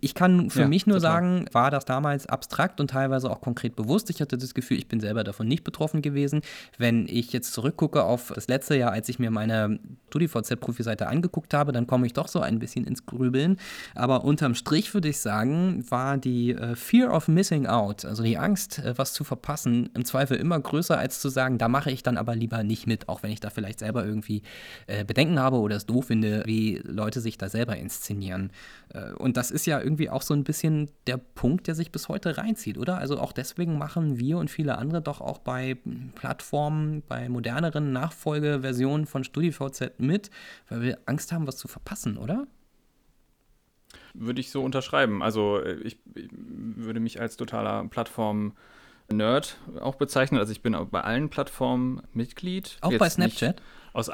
[0.00, 1.12] Ich kann für ja, mich nur total.
[1.12, 4.10] sagen, war das damals abstrakt und teilweise auch konkret bewusst.
[4.10, 6.42] Ich hatte das Gefühl, ich bin selber davon nicht betroffen gewesen.
[6.78, 11.72] Wenn ich jetzt zurückgucke auf das letzte Jahr, als ich mir meine StudiVZ-Profi-Seite angeguckt habe,
[11.72, 13.56] dann komme ich doch so ein bisschen ins Grübeln.
[13.94, 18.38] Aber unterm Strich würde ich sagen, war die äh, Fear of Missing Out, also die
[18.38, 22.02] Angst, äh, was zu verpassen, im Zweifel immer größer, als zu sagen, da mache ich
[22.02, 24.42] dann aber lieber nicht mit, auch wenn ich da vielleicht selber irgendwie
[24.86, 28.50] äh, Bedenken habe oder es doof finde, wie Leute sich da selber inszenieren.
[28.90, 32.08] Äh, und das ist ja irgendwie auch so ein bisschen der Punkt, der sich bis
[32.08, 32.98] heute reinzieht, oder?
[32.98, 35.76] Also auch deswegen machen wir und viele andere doch auch bei
[36.14, 40.30] Plattformen, bei moderneren Nachfolgeversionen von StudiVZ mit,
[40.68, 42.46] weil wir Angst haben, was zu verpassen, oder?
[44.14, 45.22] Würde ich so unterschreiben.
[45.22, 48.52] Also äh, ich, ich würde mich als totaler Plattform
[49.10, 50.38] Nerd auch bezeichnen.
[50.38, 52.78] Also ich bin bei allen Plattformen Mitglied.
[52.80, 53.60] Auch Jetzt bei Snapchat?
[53.92, 54.10] Aus,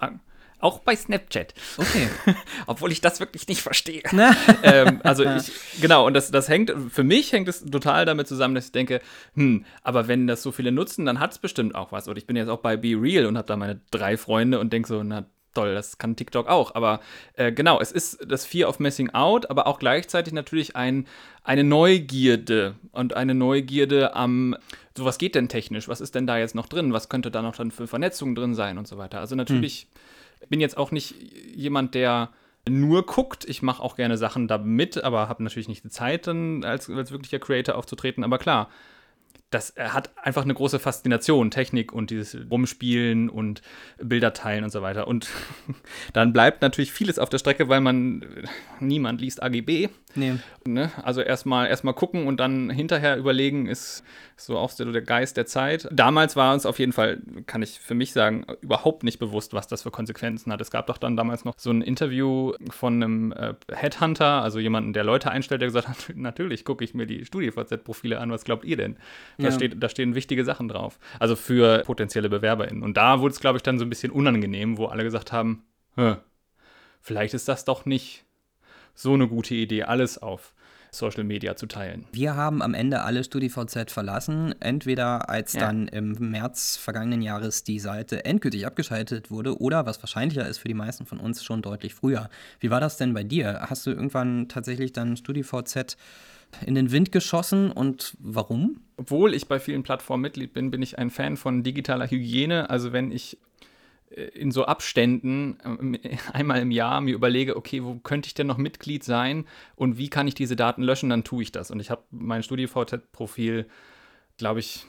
[0.61, 1.55] auch bei Snapchat.
[1.77, 2.09] Okay.
[2.67, 4.03] Obwohl ich das wirklich nicht verstehe.
[4.63, 8.55] ähm, also ich, genau, und das, das hängt, für mich hängt es total damit zusammen,
[8.55, 9.01] dass ich denke,
[9.35, 12.09] hm, aber wenn das so viele nutzen, dann hat es bestimmt auch was.
[12.09, 14.73] Und ich bin jetzt auch bei Be Real und habe da meine drei Freunde und
[14.73, 16.75] denke so, na toll, das kann TikTok auch.
[16.75, 17.01] Aber
[17.35, 21.07] äh, genau, es ist das Fear of Missing Out, aber auch gleichzeitig natürlich ein,
[21.43, 24.57] eine Neugierde und eine Neugierde am,
[24.97, 25.89] so was geht denn technisch?
[25.89, 26.93] Was ist denn da jetzt noch drin?
[26.93, 29.21] Was könnte da noch dann für Vernetzungen drin sein und so weiter?
[29.21, 29.89] Also natürlich.
[29.93, 29.99] Hm
[30.49, 31.15] bin jetzt auch nicht
[31.55, 32.31] jemand, der
[32.69, 33.45] nur guckt.
[33.49, 36.89] Ich mache auch gerne Sachen da mit, aber habe natürlich nicht die Zeit, dann als,
[36.91, 38.25] als wirklicher Creator aufzutreten.
[38.25, 38.69] Aber klar,
[39.51, 43.63] das hat einfach eine große Faszination, Technik und dieses Rumspielen und
[43.99, 45.09] Bilder teilen und so weiter.
[45.09, 45.29] Und
[46.13, 48.25] dann bleibt natürlich vieles auf der Strecke, weil man,
[48.79, 49.89] niemand liest AGB.
[50.15, 50.35] Nee.
[50.67, 50.91] Ne?
[51.03, 54.03] Also erstmal erstmal gucken und dann hinterher überlegen, ist
[54.37, 55.89] so auch der Geist der Zeit.
[55.93, 59.67] Damals war uns auf jeden Fall, kann ich für mich sagen, überhaupt nicht bewusst, was
[59.67, 60.61] das für Konsequenzen hat.
[60.61, 64.93] Es gab doch dann damals noch so ein Interview von einem äh, Headhunter, also jemanden,
[64.93, 68.65] der Leute einstellt, der gesagt hat, natürlich gucke ich mir die StudiVZ-Profile an, was glaubt
[68.65, 68.97] ihr denn?
[69.39, 69.53] Da, ja.
[69.53, 70.99] steht, da stehen wichtige Sachen drauf.
[71.19, 72.83] Also für potenzielle BewerberInnen.
[72.83, 75.65] Und da wurde es, glaube ich, dann so ein bisschen unangenehm, wo alle gesagt haben,
[77.01, 78.25] vielleicht ist das doch nicht
[78.99, 80.53] so eine gute Idee, alles auf
[80.91, 82.07] Social Media zu teilen.
[82.13, 85.61] Wir haben am Ende alle StudiVZ verlassen, entweder als ja.
[85.61, 90.69] dann im März vergangenen Jahres die Seite endgültig abgeschaltet wurde oder, was wahrscheinlicher ist für
[90.69, 92.29] die meisten von uns, schon deutlich früher.
[92.59, 93.67] Wie war das denn bei dir?
[93.69, 95.97] Hast du irgendwann tatsächlich dann StudiVZ
[96.67, 98.81] in den Wind geschossen und warum?
[98.97, 102.69] Obwohl ich bei vielen Plattformen Mitglied bin, bin ich ein Fan von digitaler Hygiene.
[102.71, 103.39] Also wenn ich
[104.11, 105.59] in so Abständen
[106.03, 109.99] äh, einmal im Jahr mir überlege, okay, wo könnte ich denn noch Mitglied sein und
[109.99, 111.71] wie kann ich diese Daten löschen, dann tue ich das.
[111.71, 113.67] Und ich habe mein StudiVZ-Profil
[114.39, 114.87] glaube ich,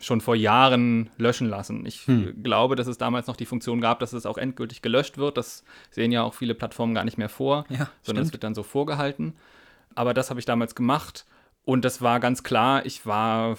[0.00, 1.84] schon vor Jahren löschen lassen.
[1.84, 2.42] Ich hm.
[2.42, 5.36] glaube, dass es damals noch die Funktion gab, dass es auch endgültig gelöscht wird.
[5.36, 8.54] Das sehen ja auch viele Plattformen gar nicht mehr vor, ja, sondern es wird dann
[8.54, 9.34] so vorgehalten.
[9.96, 11.26] Aber das habe ich damals gemacht
[11.64, 13.58] und das war ganz klar, ich war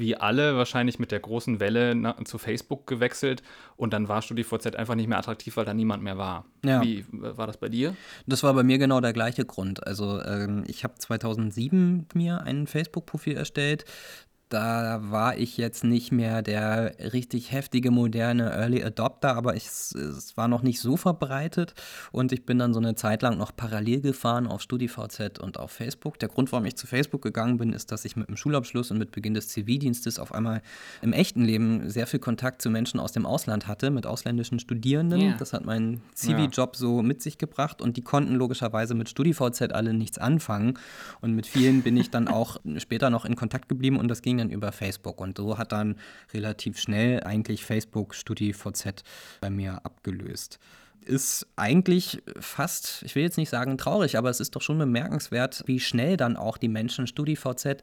[0.00, 3.42] wie alle wahrscheinlich mit der großen Welle na, zu Facebook gewechselt
[3.76, 6.44] und dann war StudiVZ einfach nicht mehr attraktiv, weil da niemand mehr war.
[6.64, 6.82] Ja.
[6.82, 7.94] Wie war das bei dir?
[8.26, 9.86] Das war bei mir genau der gleiche Grund.
[9.86, 13.84] Also ähm, ich habe 2007 mir ein Facebook-Profil erstellt
[14.50, 20.36] da war ich jetzt nicht mehr der richtig heftige, moderne Early Adopter, aber ich, es
[20.36, 21.74] war noch nicht so verbreitet
[22.10, 25.70] und ich bin dann so eine Zeit lang noch parallel gefahren auf StudiVZ und auf
[25.70, 26.18] Facebook.
[26.18, 28.98] Der Grund, warum ich zu Facebook gegangen bin, ist, dass ich mit dem Schulabschluss und
[28.98, 30.62] mit Beginn des Zivildienstes auf einmal
[31.00, 35.20] im echten Leben sehr viel Kontakt zu Menschen aus dem Ausland hatte, mit ausländischen Studierenden.
[35.20, 35.36] Yeah.
[35.38, 39.94] Das hat mein Zivi-Job so mit sich gebracht und die konnten logischerweise mit StudiVZ alle
[39.94, 40.76] nichts anfangen
[41.20, 44.39] und mit vielen bin ich dann auch später noch in Kontakt geblieben und das ging
[44.40, 45.20] dann über Facebook.
[45.20, 45.96] Und so hat dann
[46.34, 49.02] relativ schnell eigentlich Facebook StudiVZ
[49.40, 50.58] bei mir abgelöst
[51.02, 55.62] ist eigentlich fast, ich will jetzt nicht sagen traurig, aber es ist doch schon bemerkenswert,
[55.66, 57.82] wie schnell dann auch die Menschen StudiVZ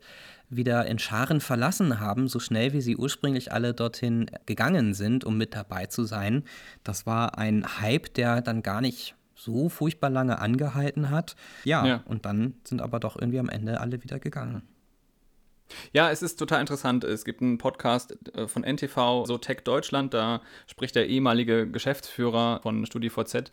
[0.49, 5.37] wieder in Scharen verlassen haben, so schnell wie sie ursprünglich alle dorthin gegangen sind, um
[5.37, 6.43] mit dabei zu sein.
[6.83, 11.35] Das war ein Hype, der dann gar nicht so furchtbar lange angehalten hat.
[11.63, 12.03] Ja, ja.
[12.05, 14.63] und dann sind aber doch irgendwie am Ende alle wieder gegangen.
[15.93, 17.03] Ja, es ist total interessant.
[17.03, 22.59] Es gibt einen Podcast äh, von NTV, so Tech Deutschland, da spricht der ehemalige Geschäftsführer
[22.63, 23.51] von StudiVZ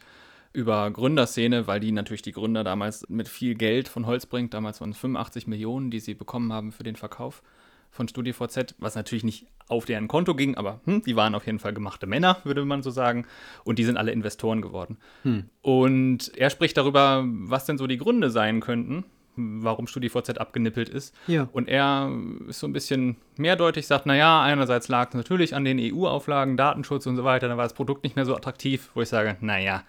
[0.53, 4.55] über Gründerszene, weil die natürlich die Gründer damals mit viel Geld von Holz bringt.
[4.55, 7.42] Damals waren es 85 Millionen, die sie bekommen haben für den Verkauf
[7.90, 11.59] von StudiVZ, was natürlich nicht auf deren Konto ging, aber hm, die waren auf jeden
[11.59, 13.27] Fall gemachte Männer, würde man so sagen.
[13.64, 14.98] Und die sind alle Investoren geworden.
[15.22, 15.44] Hm.
[15.62, 19.05] Und er spricht darüber, was denn so die Gründe sein könnten,
[19.37, 21.14] warum StudiVZ abgenippelt ist.
[21.27, 21.49] Ja.
[21.53, 22.11] Und er
[22.49, 27.07] ist so ein bisschen mehrdeutig, sagt, naja, einerseits lag es natürlich an den EU-Auflagen, Datenschutz
[27.07, 29.83] und so weiter, dann war das Produkt nicht mehr so attraktiv, wo ich sage, naja,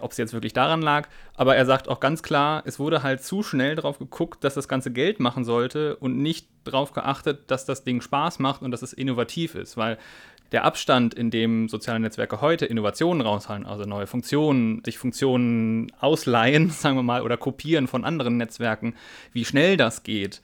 [0.00, 3.22] ob es jetzt wirklich daran lag, aber er sagt auch ganz klar, es wurde halt
[3.22, 7.66] zu schnell drauf geguckt, dass das ganze Geld machen sollte und nicht darauf geachtet, dass
[7.66, 9.98] das Ding Spaß macht und dass es innovativ ist, weil
[10.52, 16.70] der Abstand, in dem soziale Netzwerke heute Innovationen raushalten, also neue Funktionen, sich Funktionen ausleihen,
[16.70, 18.94] sagen wir mal, oder kopieren von anderen Netzwerken,
[19.32, 20.42] wie schnell das geht,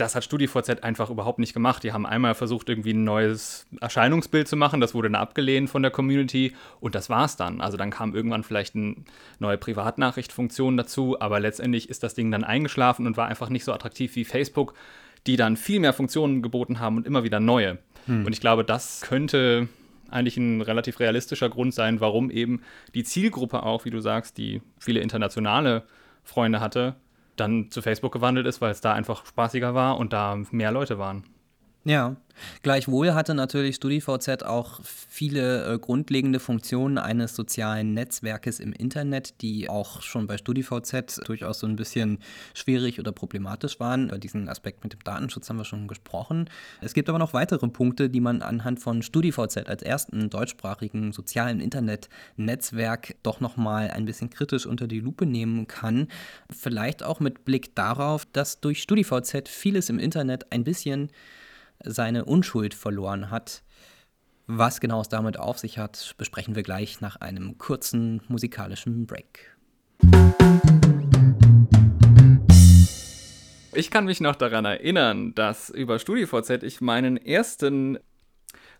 [0.00, 1.82] das hat StudiVZ einfach überhaupt nicht gemacht.
[1.82, 4.80] Die haben einmal versucht, irgendwie ein neues Erscheinungsbild zu machen.
[4.80, 7.60] Das wurde dann abgelehnt von der Community und das war's dann.
[7.60, 8.96] Also dann kam irgendwann vielleicht eine
[9.38, 13.72] neue Privatnachrichtfunktion dazu, aber letztendlich ist das Ding dann eingeschlafen und war einfach nicht so
[13.72, 14.74] attraktiv wie Facebook,
[15.26, 17.78] die dann viel mehr Funktionen geboten haben und immer wieder neue.
[18.10, 18.26] Hm.
[18.26, 19.68] Und ich glaube, das könnte
[20.10, 22.62] eigentlich ein relativ realistischer Grund sein, warum eben
[22.94, 25.84] die Zielgruppe auch, wie du sagst, die viele internationale
[26.24, 26.96] Freunde hatte,
[27.36, 30.98] dann zu Facebook gewandelt ist, weil es da einfach spaßiger war und da mehr Leute
[30.98, 31.24] waren.
[31.84, 32.16] Ja,
[32.62, 39.68] Gleichwohl hatte natürlich StudiVZ auch viele äh, grundlegende Funktionen eines sozialen Netzwerkes im Internet, die
[39.68, 42.18] auch schon bei StudiVZ durchaus so ein bisschen
[42.54, 44.08] schwierig oder problematisch waren.
[44.08, 46.48] Über diesen Aspekt mit dem Datenschutz haben wir schon gesprochen.
[46.80, 51.60] Es gibt aber noch weitere Punkte, die man anhand von StudiVZ als ersten deutschsprachigen sozialen
[51.60, 56.08] Internetnetzwerk doch nochmal ein bisschen kritisch unter die Lupe nehmen kann.
[56.50, 61.10] Vielleicht auch mit Blick darauf, dass durch StudiVZ vieles im Internet ein bisschen
[61.84, 63.62] seine Unschuld verloren hat.
[64.46, 69.56] Was genau es damit auf sich hat, besprechen wir gleich nach einem kurzen musikalischen Break.
[73.72, 77.98] Ich kann mich noch daran erinnern, dass über StudiVZ ich meinen ersten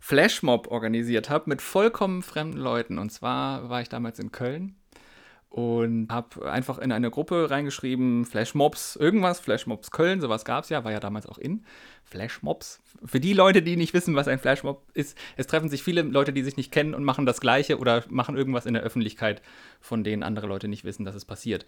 [0.00, 2.98] Flashmob organisiert habe mit vollkommen fremden Leuten.
[2.98, 4.74] Und zwar war ich damals in Köln
[5.50, 10.84] und habe einfach in eine Gruppe reingeschrieben, Flashmobs, irgendwas, Flashmobs Köln, sowas gab es ja,
[10.84, 11.64] war ja damals auch in.
[12.04, 12.80] Flashmobs.
[13.04, 16.32] Für die Leute, die nicht wissen, was ein Flashmob ist, es treffen sich viele Leute,
[16.32, 19.42] die sich nicht kennen und machen das Gleiche oder machen irgendwas in der Öffentlichkeit,
[19.80, 21.66] von denen andere Leute nicht wissen, dass es passiert.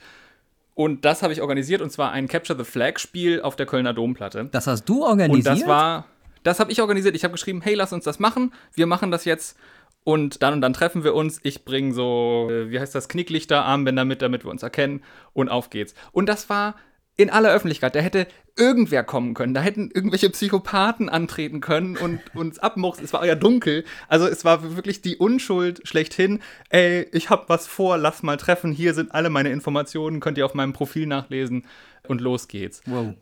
[0.75, 3.93] Und das habe ich organisiert und zwar ein Capture the Flag Spiel auf der Kölner
[3.93, 4.49] Domplatte.
[4.53, 5.55] Das hast du organisiert?
[5.55, 6.07] Und das war,
[6.45, 7.17] das habe ich organisiert.
[7.17, 8.55] Ich habe geschrieben, hey, lass uns das machen.
[8.75, 9.59] Wir machen das jetzt
[10.05, 11.41] und dann und dann treffen wir uns.
[11.43, 15.03] Ich bringe so, äh, wie heißt das, Knicklichter, Armbänder mit, damit wir uns erkennen.
[15.33, 15.95] Und auf geht's.
[16.13, 16.75] Und das war
[17.17, 17.95] in aller Öffentlichkeit.
[17.95, 19.55] Da hätte irgendwer kommen können.
[19.55, 23.05] Da hätten irgendwelche Psychopathen antreten können und uns abmuchsen.
[23.05, 23.85] Es war ja dunkel.
[24.09, 26.41] Also es war wirklich die Unschuld schlechthin.
[26.69, 28.73] Ey, ich hab was vor, lass mal treffen.
[28.73, 31.67] Hier sind alle meine Informationen, könnt ihr auf meinem Profil nachlesen.
[32.09, 32.83] Und los geht's.
[32.87, 33.15] Wow.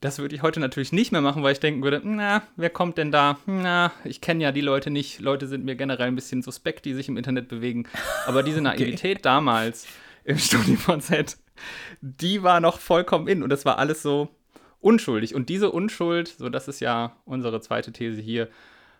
[0.00, 2.98] Das würde ich heute natürlich nicht mehr machen, weil ich denken würde, na, wer kommt
[2.98, 3.38] denn da?
[3.46, 5.20] Na, ich kenne ja die Leute nicht.
[5.20, 7.88] Leute sind mir generell ein bisschen suspekt, die sich im Internet bewegen.
[8.26, 9.22] Aber diese Naivität okay.
[9.22, 9.86] damals
[10.24, 11.36] im Studio von Z,
[12.00, 13.42] die war noch vollkommen in.
[13.42, 14.28] Und das war alles so,
[14.80, 15.34] unschuldig.
[15.34, 18.48] Und diese Unschuld, so das ist ja unsere zweite These hier,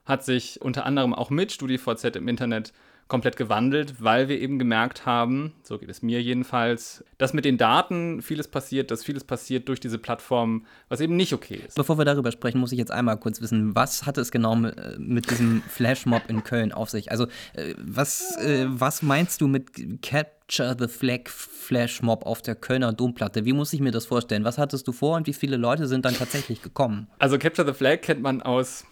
[0.04, 2.72] hat sich unter anderem auch mit StudiVZ im Internet
[3.08, 7.56] komplett gewandelt, weil wir eben gemerkt haben, so geht es mir jedenfalls, dass mit den
[7.56, 11.74] Daten vieles passiert, dass vieles passiert durch diese Plattform, was eben nicht okay ist.
[11.74, 14.76] Bevor wir darüber sprechen, muss ich jetzt einmal kurz wissen, was hat es genau mit,
[14.78, 17.10] äh, diesem Flashmob in Köln auf sich?
[17.10, 22.92] Also, äh, was, äh, was meinst du mit Capture the Flag Flashmob auf der Kölner
[22.92, 23.46] Domplatte?
[23.46, 24.44] Wie muss ich mir das vorstellen?
[24.44, 27.08] Was hattest du vor und wie viele Leute sind dann tatsächlich gekommen?
[27.18, 28.84] Also, Capture the Flag kennt man aus.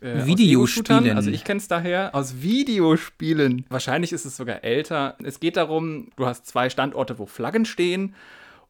[0.00, 1.16] Äh, Videospielen.
[1.16, 3.66] Also ich kenne es daher aus Videospielen.
[3.68, 5.16] Wahrscheinlich ist es sogar älter.
[5.22, 8.14] Es geht darum, du hast zwei Standorte, wo Flaggen stehen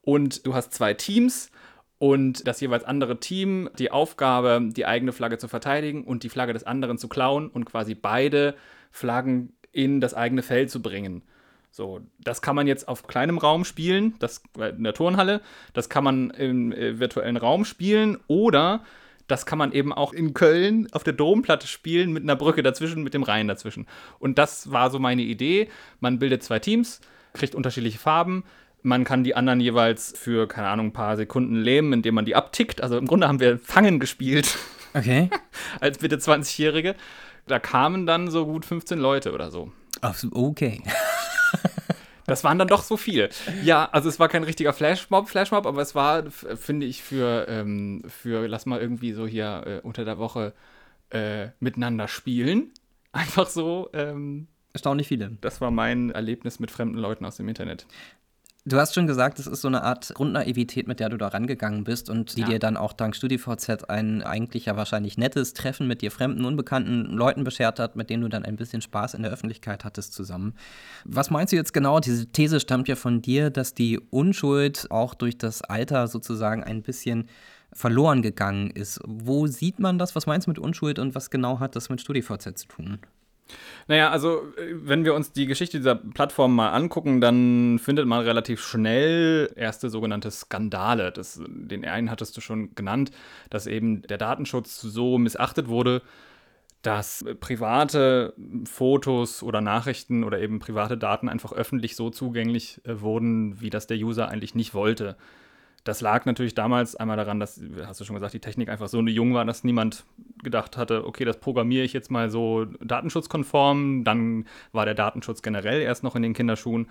[0.02, 1.50] und du hast zwei Teams
[1.98, 6.52] und das jeweils andere Team die Aufgabe, die eigene Flagge zu verteidigen und die Flagge
[6.52, 8.54] des anderen zu klauen und quasi beide
[8.90, 11.22] Flaggen in das eigene Feld zu bringen.
[11.70, 14.42] So, das kann man jetzt auf kleinem Raum spielen, das
[14.76, 15.40] in der Turnhalle,
[15.72, 18.82] das kann man im äh, virtuellen Raum spielen oder
[19.30, 23.02] das kann man eben auch in Köln auf der Domplatte spielen mit einer Brücke dazwischen,
[23.02, 23.86] mit dem Rhein dazwischen.
[24.18, 25.68] Und das war so meine Idee.
[26.00, 27.00] Man bildet zwei Teams,
[27.32, 28.44] kriegt unterschiedliche Farben.
[28.82, 32.34] Man kann die anderen jeweils für, keine Ahnung, ein paar Sekunden lähmen, indem man die
[32.34, 32.82] abtickt.
[32.82, 34.58] Also im Grunde haben wir Fangen gespielt.
[34.94, 35.30] Okay.
[35.80, 36.94] Als bitte 20-Jährige.
[37.46, 39.70] Da kamen dann so gut 15 Leute oder so.
[40.32, 40.82] Okay.
[42.30, 43.28] Das waren dann doch so viele.
[43.62, 48.02] Ja, also es war kein richtiger Flashmob, Flashmob, aber es war, finde ich, für, ähm,
[48.08, 50.54] für, lass mal irgendwie so hier äh, unter der Woche
[51.10, 52.70] äh, miteinander spielen.
[53.12, 53.90] Einfach so.
[53.92, 55.36] Ähm, Erstaunlich viele.
[55.40, 57.86] Das war mein Erlebnis mit fremden Leuten aus dem Internet.
[58.66, 61.82] Du hast schon gesagt, es ist so eine Art Grundnaivität, mit der du da rangegangen
[61.82, 62.48] bist und die ja.
[62.48, 67.06] dir dann auch dank StudiVZ ein eigentlich ja wahrscheinlich nettes Treffen mit dir fremden, unbekannten
[67.06, 70.54] Leuten beschert hat, mit denen du dann ein bisschen Spaß in der Öffentlichkeit hattest zusammen.
[71.06, 72.00] Was meinst du jetzt genau?
[72.00, 76.82] Diese These stammt ja von dir, dass die Unschuld auch durch das Alter sozusagen ein
[76.82, 77.28] bisschen
[77.72, 79.00] verloren gegangen ist.
[79.06, 80.14] Wo sieht man das?
[80.14, 82.98] Was meinst du mit Unschuld und was genau hat das mit StudiVZ zu tun?
[83.88, 88.24] Naja, also äh, wenn wir uns die Geschichte dieser Plattform mal angucken, dann findet man
[88.24, 91.12] relativ schnell erste sogenannte Skandale.
[91.12, 93.10] Das, den einen hattest du schon genannt,
[93.50, 96.02] dass eben der Datenschutz so missachtet wurde,
[96.82, 98.34] dass private
[98.64, 103.86] Fotos oder Nachrichten oder eben private Daten einfach öffentlich so zugänglich äh, wurden, wie das
[103.86, 105.16] der User eigentlich nicht wollte.
[105.84, 109.00] Das lag natürlich damals einmal daran, dass, hast du schon gesagt, die Technik einfach so
[109.00, 110.04] jung war, dass niemand
[110.42, 114.04] gedacht hatte, okay, das programmiere ich jetzt mal so datenschutzkonform.
[114.04, 116.88] Dann war der Datenschutz generell erst noch in den Kinderschuhen.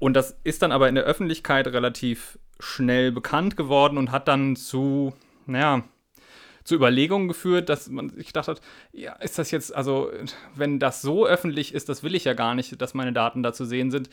[0.00, 4.56] Und das ist dann aber in der Öffentlichkeit relativ schnell bekannt geworden und hat dann
[4.56, 5.12] zu,
[5.46, 5.84] naja,
[6.64, 8.60] zu Überlegungen geführt, dass man sich gedacht hat,
[8.92, 10.10] ja, ist das jetzt, also,
[10.54, 13.52] wenn das so öffentlich ist, das will ich ja gar nicht, dass meine Daten da
[13.52, 14.10] zu sehen sind,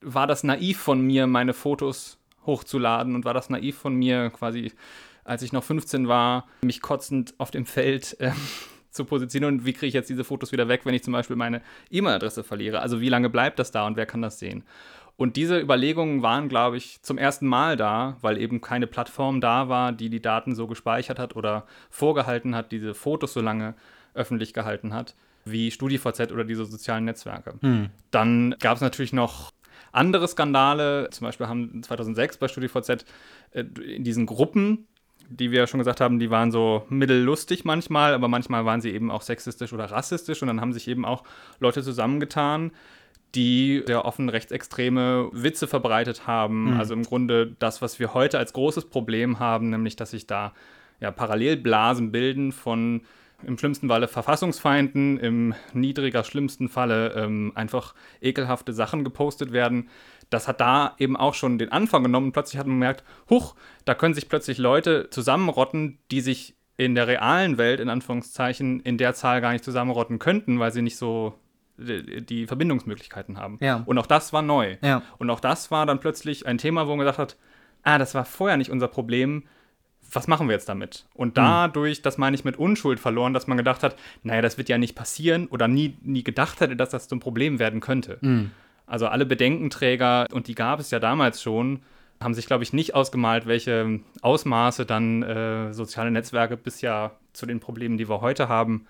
[0.00, 4.72] war das naiv von mir, meine Fotos hochzuladen und war das naiv von mir, quasi
[5.24, 8.32] als ich noch 15 war, mich kotzend auf dem Feld äh,
[8.90, 11.36] zu positionieren und wie kriege ich jetzt diese Fotos wieder weg, wenn ich zum Beispiel
[11.36, 12.80] meine E-Mail-Adresse verliere.
[12.80, 14.64] Also wie lange bleibt das da und wer kann das sehen?
[15.16, 19.68] Und diese Überlegungen waren, glaube ich, zum ersten Mal da, weil eben keine Plattform da
[19.68, 23.74] war, die die Daten so gespeichert hat oder vorgehalten hat, diese Fotos so lange
[24.14, 25.14] öffentlich gehalten hat,
[25.44, 27.54] wie StudiVZ oder diese sozialen Netzwerke.
[27.60, 27.90] Hm.
[28.10, 29.52] Dann gab es natürlich noch
[29.92, 33.04] andere Skandale, zum Beispiel haben 2006 bei StudiVZ
[33.52, 33.64] äh,
[33.94, 34.86] in diesen Gruppen,
[35.28, 38.90] die wir ja schon gesagt haben, die waren so mittellustig manchmal, aber manchmal waren sie
[38.90, 41.22] eben auch sexistisch oder rassistisch und dann haben sich eben auch
[41.60, 42.72] Leute zusammengetan,
[43.34, 46.72] die sehr offen rechtsextreme Witze verbreitet haben.
[46.72, 46.80] Mhm.
[46.80, 50.52] Also im Grunde das, was wir heute als großes Problem haben, nämlich dass sich da
[51.00, 53.02] ja, Parallelblasen bilden von
[53.44, 59.88] im schlimmsten Falle Verfassungsfeinden, im niedriger schlimmsten Falle ähm, einfach ekelhafte Sachen gepostet werden.
[60.28, 62.32] Das hat da eben auch schon den Anfang genommen.
[62.32, 67.06] Plötzlich hat man gemerkt, huch, da können sich plötzlich Leute zusammenrotten, die sich in der
[67.06, 71.34] realen Welt, in Anführungszeichen, in der Zahl gar nicht zusammenrotten könnten, weil sie nicht so
[71.76, 73.58] die Verbindungsmöglichkeiten haben.
[73.60, 73.82] Ja.
[73.86, 74.76] Und auch das war neu.
[74.82, 75.02] Ja.
[75.18, 77.36] Und auch das war dann plötzlich ein Thema, wo man gesagt hat,
[77.82, 79.44] ah, das war vorher nicht unser Problem
[80.12, 81.06] was machen wir jetzt damit?
[81.14, 81.34] Und hm.
[81.34, 84.78] dadurch, das meine ich mit Unschuld verloren, dass man gedacht hat, naja, das wird ja
[84.78, 88.18] nicht passieren oder nie, nie gedacht hätte, dass das zum Problem werden könnte.
[88.20, 88.50] Mhm.
[88.86, 91.80] Also alle Bedenkenträger, und die gab es ja damals schon,
[92.20, 97.60] haben sich, glaube ich, nicht ausgemalt, welche Ausmaße dann äh, soziale Netzwerke bisher zu den
[97.60, 98.86] Problemen, die wir heute haben,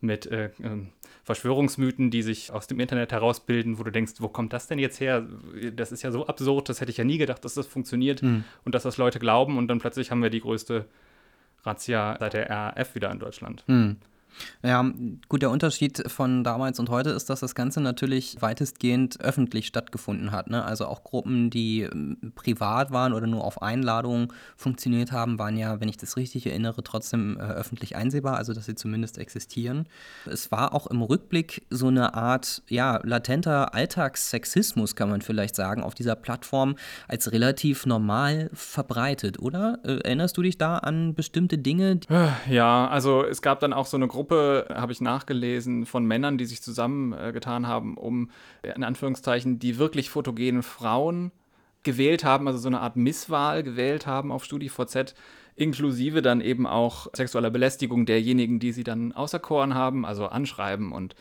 [0.00, 0.88] mit äh, ähm,
[1.24, 5.00] Verschwörungsmythen, die sich aus dem Internet herausbilden, wo du denkst, wo kommt das denn jetzt
[5.00, 5.26] her?
[5.74, 8.44] Das ist ja so absurd, das hätte ich ja nie gedacht, dass das funktioniert mhm.
[8.64, 10.84] und dass das Leute glauben und dann plötzlich haben wir die größte
[11.64, 13.64] Razzia seit der RAF wieder in Deutschland.
[13.66, 13.96] Mhm.
[14.62, 14.84] Ja,
[15.28, 20.32] gut, der Unterschied von damals und heute ist, dass das Ganze natürlich weitestgehend öffentlich stattgefunden
[20.32, 20.48] hat.
[20.48, 20.64] Ne?
[20.64, 25.80] Also auch Gruppen, die ähm, privat waren oder nur auf Einladung funktioniert haben, waren ja,
[25.80, 29.86] wenn ich das richtig erinnere, trotzdem äh, öffentlich einsehbar, also dass sie zumindest existieren.
[30.26, 35.82] Es war auch im Rückblick so eine Art, ja, latenter Alltagssexismus, kann man vielleicht sagen,
[35.82, 36.76] auf dieser Plattform
[37.08, 39.78] als relativ normal verbreitet, oder?
[39.84, 42.00] Äh, erinnerst du dich da an bestimmte Dinge?
[42.48, 46.46] Ja, also es gab dann auch so eine Gruppe, habe ich nachgelesen, von Männern, die
[46.46, 48.30] sich zusammengetan äh, haben, um
[48.62, 51.32] in Anführungszeichen die wirklich fotogenen Frauen
[51.82, 55.14] gewählt haben, also so eine Art Misswahl gewählt haben auf StudiVZ,
[55.56, 61.14] inklusive dann eben auch sexueller Belästigung derjenigen, die sie dann auserkoren haben, also anschreiben und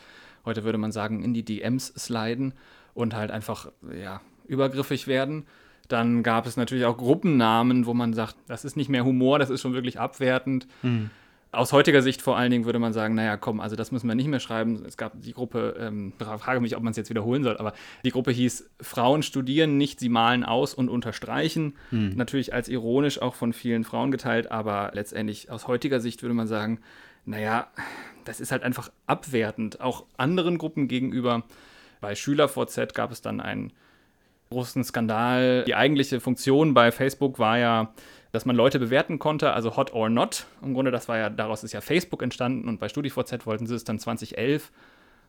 [0.46, 2.54] heute würde man sagen, in die DMs sliden
[2.94, 5.46] und halt einfach, ja, übergriffig werden.
[5.88, 9.50] Dann gab es natürlich auch Gruppennamen, wo man sagt, das ist nicht mehr Humor, das
[9.50, 10.68] ist schon wirklich abwertend.
[10.82, 11.10] Mhm.
[11.54, 14.16] Aus heutiger Sicht vor allen Dingen würde man sagen, naja, komm, also das müssen wir
[14.16, 14.84] nicht mehr schreiben.
[14.88, 17.74] Es gab die Gruppe, ähm, frage mich, ob man es jetzt wiederholen soll, aber
[18.04, 21.76] die Gruppe hieß Frauen studieren nicht, sie malen aus und unterstreichen.
[21.92, 22.14] Mhm.
[22.16, 26.48] Natürlich als ironisch auch von vielen Frauen geteilt, aber letztendlich aus heutiger Sicht würde man
[26.48, 26.80] sagen,
[27.26, 27.68] naja,
[28.26, 31.44] das ist halt einfach abwertend, auch anderen Gruppen gegenüber.
[32.02, 33.74] Bei SchülerVZ gab es dann einen
[34.50, 35.64] großen Skandal.
[35.66, 37.94] Die eigentliche Funktion bei Facebook war ja,
[38.34, 40.48] dass man Leute bewerten konnte, also hot or not.
[40.64, 43.76] Im Grunde, das war ja, daraus ist ja Facebook entstanden und bei StudiVZ wollten sie
[43.76, 44.72] es dann 2011,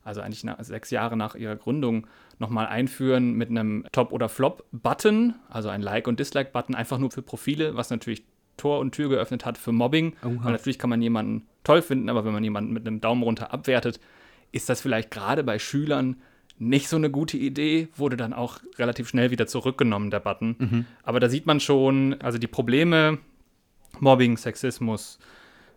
[0.03, 2.07] also eigentlich nach, sechs Jahre nach ihrer Gründung,
[2.39, 7.21] nochmal einführen mit einem Top- oder Flop-Button, also ein Like- und Dislike-Button, einfach nur für
[7.21, 8.25] Profile, was natürlich
[8.57, 10.15] Tor und Tür geöffnet hat für Mobbing.
[10.25, 10.45] Oha.
[10.45, 13.53] Weil natürlich kann man jemanden toll finden, aber wenn man jemanden mit einem Daumen runter
[13.53, 14.01] abwertet,
[14.51, 16.17] ist das vielleicht gerade bei Schülern
[16.59, 20.57] nicht so eine gute Idee, wurde dann auch relativ schnell wieder zurückgenommen, der Button.
[20.59, 20.87] Mhm.
[21.03, 23.19] Aber da sieht man schon, also die Probleme,
[23.99, 25.19] Mobbing, Sexismus,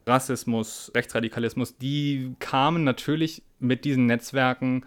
[0.06, 4.86] Rassismus, Rechtsradikalismus, die kamen natürlich mit diesen Netzwerken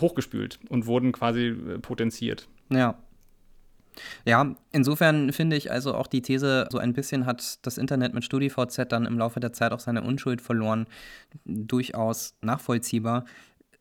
[0.00, 2.48] hochgespült und wurden quasi äh, potenziert.
[2.70, 2.96] Ja.
[4.24, 8.24] Ja, insofern finde ich also auch die These, so ein bisschen hat das Internet mit
[8.24, 10.86] StudiVZ dann im Laufe der Zeit auch seine Unschuld verloren,
[11.44, 13.24] durchaus nachvollziehbar.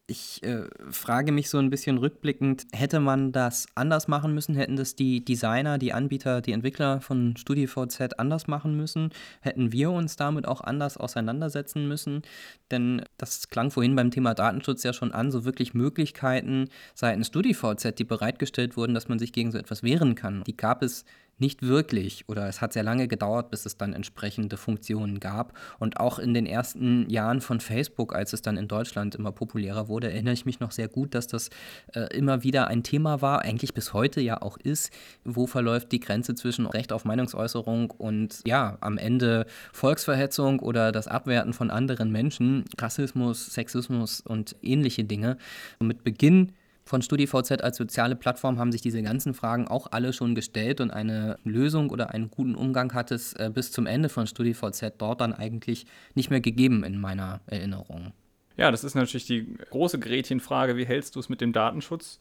[0.10, 4.56] Ich äh, frage mich so ein bisschen rückblickend, hätte man das anders machen müssen?
[4.56, 9.12] Hätten das die Designer, die Anbieter, die Entwickler von StudiVZ anders machen müssen?
[9.42, 12.24] Hätten wir uns damit auch anders auseinandersetzen müssen?
[12.72, 17.98] Denn das klang vorhin beim Thema Datenschutz ja schon an, so wirklich Möglichkeiten seitens StudiVZ,
[17.98, 20.44] die bereitgestellt wurden, dass man sich gegen so etwas wehren kann.
[20.46, 21.06] Die gab es
[21.40, 25.54] nicht wirklich oder es hat sehr lange gedauert, bis es dann entsprechende Funktionen gab.
[25.80, 29.88] Und auch in den ersten Jahren von Facebook, als es dann in Deutschland immer populärer
[29.88, 31.50] wurde, erinnere ich mich noch sehr gut, dass das
[31.94, 34.92] äh, immer wieder ein Thema war, eigentlich bis heute ja auch ist,
[35.24, 41.08] wo verläuft die Grenze zwischen Recht auf Meinungsäußerung und ja, am Ende Volksverhetzung oder das
[41.08, 43.09] Abwerten von anderen Menschen, Rassismus,
[43.54, 45.38] Sexismus und ähnliche Dinge.
[45.80, 46.54] Und mit Beginn
[46.90, 50.90] von StudiVZ als soziale Plattform haben sich diese ganzen Fragen auch alle schon gestellt und
[50.90, 55.22] eine Lösung oder einen guten Umgang hat es äh, bis zum Ende von StudiVZ dort
[55.22, 55.86] dann eigentlich
[56.16, 58.12] nicht mehr gegeben in meiner Erinnerung.
[58.58, 62.18] Ja, das ist natürlich die große Gretchenfrage, wie hältst du es mit dem Datenschutz?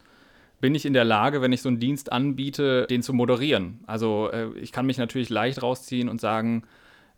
[0.61, 3.79] Bin ich in der Lage, wenn ich so einen Dienst anbiete, den zu moderieren?
[3.87, 6.63] Also äh, ich kann mich natürlich leicht rausziehen und sagen,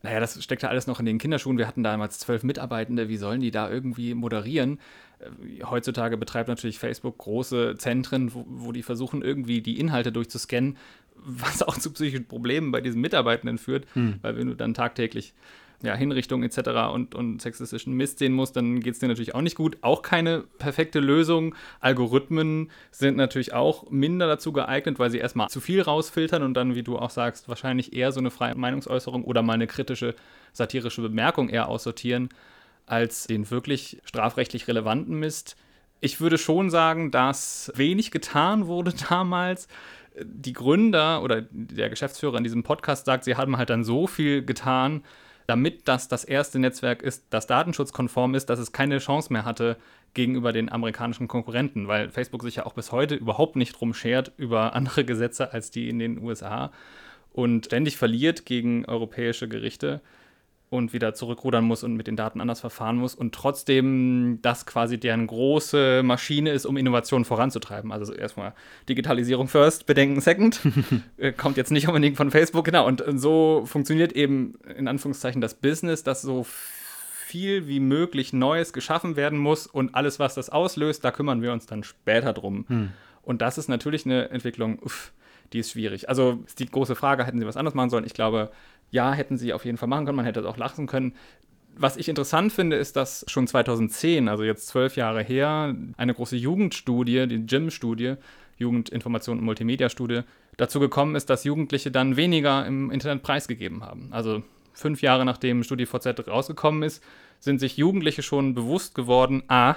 [0.04, 1.58] naja, das steckt ja alles noch in den Kinderschuhen.
[1.58, 4.80] Wir hatten damals zwölf Mitarbeitende, wie sollen die da irgendwie moderieren?
[5.20, 10.78] Äh, heutzutage betreibt natürlich Facebook große Zentren, wo, wo, die versuchen, irgendwie die Inhalte durchzuscannen,
[11.16, 14.16] was auch zu psychischen Problemen bei diesen Mitarbeitenden führt, hm.
[14.22, 15.34] weil wenn du dann tagtäglich
[15.84, 16.94] ja, Hinrichtungen etc.
[16.94, 19.78] Und, und sexistischen Mist sehen musst, dann geht es dir natürlich auch nicht gut.
[19.82, 21.56] Auch keine perfekte Lösung.
[21.80, 26.76] Algorithmen sind natürlich auch minder dazu geeignet, weil sie erstmal zu viel rausfiltern und dann,
[26.76, 30.16] wie du auch sagst, wahrscheinlich eher so eine freie Meinungsäußerung oder mal eine kritische,
[30.54, 32.30] satirische Bemerkung eher aussortieren
[32.86, 35.56] als den wirklich strafrechtlich relevanten Mist.
[36.02, 39.68] Ich würde schon sagen, dass wenig getan wurde damals.
[40.22, 44.44] Die Gründer oder der Geschäftsführer in diesem Podcast sagt, sie haben halt dann so viel
[44.44, 45.04] getan,
[45.48, 49.78] damit das das erste Netzwerk ist, das datenschutzkonform ist, dass es keine Chance mehr hatte
[50.14, 54.32] gegenüber den amerikanischen Konkurrenten, weil Facebook sich ja auch bis heute überhaupt nicht drum schert
[54.38, 56.72] über andere Gesetze als die in den USA
[57.34, 60.02] und ständig verliert gegen europäische Gerichte
[60.72, 64.98] und wieder zurückrudern muss und mit den Daten anders verfahren muss und trotzdem das quasi
[64.98, 67.92] deren große Maschine ist, um Innovationen voranzutreiben.
[67.92, 68.54] Also erstmal
[68.88, 70.62] Digitalisierung first, Bedenken second.
[71.18, 72.88] Äh, kommt jetzt nicht unbedingt von Facebook, genau.
[72.88, 76.46] Und so funktioniert eben in Anführungszeichen das Business, dass so
[77.26, 81.52] viel wie möglich Neues geschaffen werden muss und alles, was das auslöst, da kümmern wir
[81.52, 82.66] uns dann später drum.
[82.68, 82.90] Hm.
[83.24, 85.12] Und das ist natürlich eine Entwicklung, uff,
[85.54, 86.10] die ist schwierig.
[86.10, 88.06] Also ist die große Frage, hätten sie was anderes machen sollen?
[88.06, 88.52] Ich glaube,
[88.90, 91.14] ja, hätten sie auf jeden Fall machen können, man hätte es auch lachen können.
[91.76, 96.36] Was ich interessant finde, ist, dass schon 2010, also jetzt zwölf Jahre her, eine große
[96.36, 98.16] Jugendstudie, die JIM-Studie,
[98.58, 100.22] Jugendinformation und Multimedia-Studie,
[100.58, 104.10] dazu gekommen ist, dass Jugendliche dann weniger im Internet preisgegeben haben.
[104.12, 104.44] Also
[104.74, 107.04] fünf Jahre nachdem StudiVZ rausgekommen ist,
[107.40, 109.76] sind sich Jugendliche schon bewusst geworden, ah,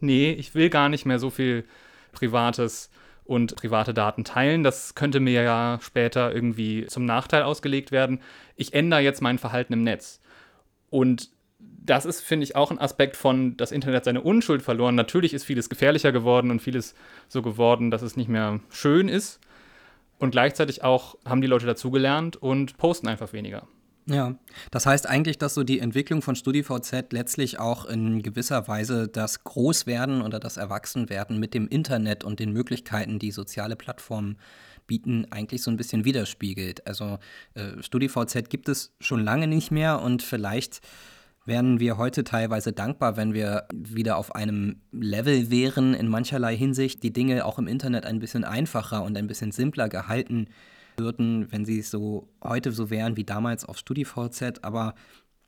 [0.00, 1.64] nee, ich will gar nicht mehr so viel
[2.12, 2.90] Privates
[3.24, 4.62] und private Daten teilen.
[4.62, 8.20] Das könnte mir ja später irgendwie zum Nachteil ausgelegt werden.
[8.56, 10.20] Ich ändere jetzt mein Verhalten im Netz.
[10.90, 14.94] Und das ist, finde ich, auch ein Aspekt von, das Internet seine Unschuld verloren.
[14.94, 16.94] Natürlich ist vieles gefährlicher geworden und vieles
[17.28, 19.40] so geworden, dass es nicht mehr schön ist.
[20.18, 23.66] Und gleichzeitig auch haben die Leute dazugelernt und posten einfach weniger.
[24.06, 24.34] Ja,
[24.70, 29.44] das heißt eigentlich, dass so die Entwicklung von StudiVZ letztlich auch in gewisser Weise das
[29.44, 34.36] Großwerden oder das Erwachsenwerden mit dem Internet und den Möglichkeiten, die soziale Plattformen
[34.86, 36.86] bieten, eigentlich so ein bisschen widerspiegelt.
[36.86, 37.18] Also
[37.54, 40.82] äh, StudiVZ gibt es schon lange nicht mehr und vielleicht
[41.46, 47.02] wären wir heute teilweise dankbar, wenn wir wieder auf einem Level wären in mancherlei Hinsicht,
[47.02, 50.48] die Dinge auch im Internet ein bisschen einfacher und ein bisschen simpler gehalten
[50.96, 54.62] würden, wenn sie so heute so wären wie damals auf StudiVZ.
[54.62, 54.94] Aber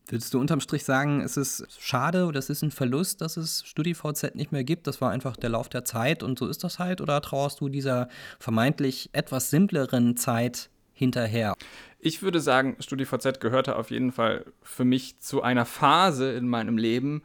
[0.08, 3.64] würdest du unterm Strich sagen, es ist schade oder es ist ein Verlust, dass es
[3.66, 4.86] StudiVZ nicht mehr gibt?
[4.86, 7.00] Das war einfach der Lauf der Zeit und so ist das halt?
[7.00, 11.54] Oder trauerst du dieser vermeintlich etwas simpleren Zeit hinterher?
[11.98, 16.78] Ich würde sagen, StudiVZ gehörte auf jeden Fall für mich zu einer Phase in meinem
[16.78, 17.22] Leben,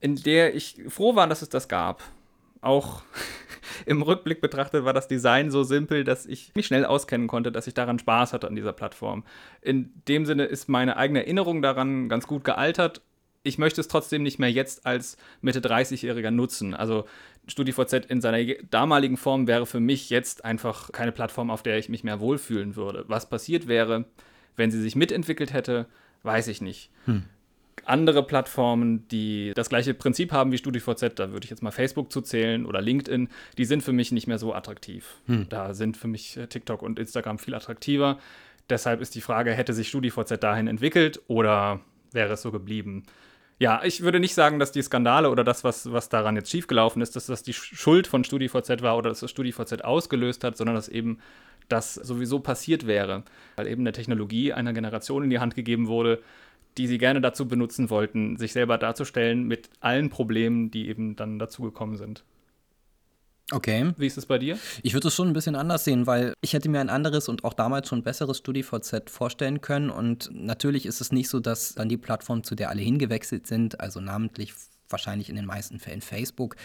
[0.00, 2.02] in der ich froh war, dass es das gab.
[2.62, 3.02] Auch
[3.86, 7.66] im Rückblick betrachtet war das Design so simpel, dass ich mich schnell auskennen konnte, dass
[7.66, 9.24] ich daran Spaß hatte an dieser Plattform.
[9.60, 13.02] In dem Sinne ist meine eigene Erinnerung daran ganz gut gealtert.
[13.42, 16.74] Ich möchte es trotzdem nicht mehr jetzt als Mitte 30-Jähriger nutzen.
[16.74, 17.06] Also
[17.48, 21.88] StudiVZ in seiner damaligen Form wäre für mich jetzt einfach keine Plattform, auf der ich
[21.88, 23.04] mich mehr wohlfühlen würde.
[23.08, 24.04] Was passiert wäre,
[24.54, 25.86] wenn sie sich mitentwickelt hätte,
[26.22, 26.90] weiß ich nicht.
[27.06, 27.24] Hm
[27.84, 32.12] andere Plattformen, die das gleiche Prinzip haben wie StudiVZ, da würde ich jetzt mal Facebook
[32.12, 35.20] zuzählen oder LinkedIn, die sind für mich nicht mehr so attraktiv.
[35.26, 35.48] Hm.
[35.48, 38.18] Da sind für mich äh, TikTok und Instagram viel attraktiver.
[38.70, 41.80] Deshalb ist die Frage, hätte sich StudiVZ dahin entwickelt oder
[42.12, 43.04] wäre es so geblieben?
[43.58, 47.00] Ja, ich würde nicht sagen, dass die Skandale oder das, was, was daran jetzt schiefgelaufen
[47.00, 50.74] ist, dass das die Schuld von StudiVZ war oder dass das StudiVZ ausgelöst hat, sondern
[50.74, 51.18] dass eben
[51.68, 53.22] das sowieso passiert wäre,
[53.56, 56.22] weil eben eine Technologie einer Generation in die Hand gegeben wurde,
[56.78, 61.38] die sie gerne dazu benutzen wollten, sich selber darzustellen mit allen Problemen, die eben dann
[61.38, 62.24] dazugekommen sind.
[63.50, 63.92] Okay.
[63.98, 64.58] Wie ist es bei dir?
[64.82, 67.44] Ich würde es schon ein bisschen anders sehen, weil ich hätte mir ein anderes und
[67.44, 69.90] auch damals schon besseres StudiVZ vorstellen können.
[69.90, 73.80] Und natürlich ist es nicht so, dass dann die Plattform, zu der alle hingewechselt sind,
[73.80, 74.54] also namentlich
[74.92, 76.56] wahrscheinlich in den meisten Fällen Facebook,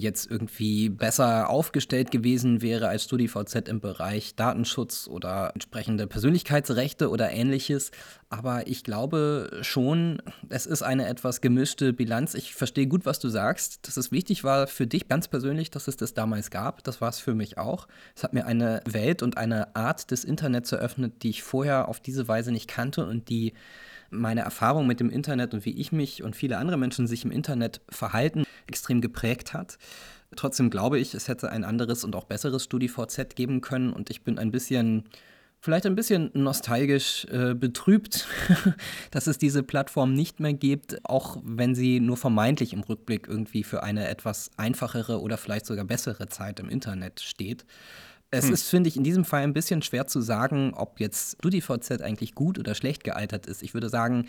[0.00, 7.30] jetzt irgendwie besser aufgestellt gewesen wäre als StudiVZ im Bereich Datenschutz oder entsprechende Persönlichkeitsrechte oder
[7.30, 7.90] ähnliches.
[8.28, 12.34] Aber ich glaube schon, es ist eine etwas gemischte Bilanz.
[12.34, 13.86] Ich verstehe gut, was du sagst.
[13.86, 16.82] Dass es wichtig war für dich ganz persönlich, dass es das damals gab.
[16.82, 17.86] Das war es für mich auch.
[18.16, 22.00] Es hat mir eine Welt und eine Art des Internets eröffnet, die ich vorher auf
[22.00, 23.52] diese Weise nicht kannte und die
[24.10, 27.30] meine Erfahrung mit dem Internet und wie ich mich und viele andere Menschen sich im
[27.30, 29.78] Internet verhalten, extrem geprägt hat.
[30.34, 34.22] Trotzdem glaube ich, es hätte ein anderes und auch besseres StudiVZ geben können und ich
[34.22, 35.04] bin ein bisschen
[35.60, 38.28] vielleicht ein bisschen nostalgisch äh, betrübt,
[39.10, 43.64] dass es diese Plattform nicht mehr gibt, auch wenn sie nur vermeintlich im Rückblick irgendwie
[43.64, 47.64] für eine etwas einfachere oder vielleicht sogar bessere Zeit im Internet steht.
[48.36, 48.54] Es hm.
[48.54, 52.34] ist, finde ich, in diesem Fall ein bisschen schwer zu sagen, ob jetzt StudiVZ eigentlich
[52.34, 53.62] gut oder schlecht gealtert ist.
[53.62, 54.26] Ich würde sagen,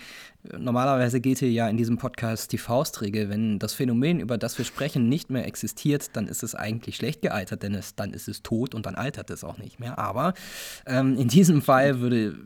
[0.58, 4.66] normalerweise gilt hier ja in diesem Podcast die Faustregel, wenn das Phänomen, über das wir
[4.66, 8.44] sprechen, nicht mehr existiert, dann ist es eigentlich schlecht gealtert, denn es, dann ist es
[8.44, 10.00] tot und dann altert es auch nicht mehr.
[10.00, 10.34] Aber
[10.86, 12.38] ähm, in diesem Fall würde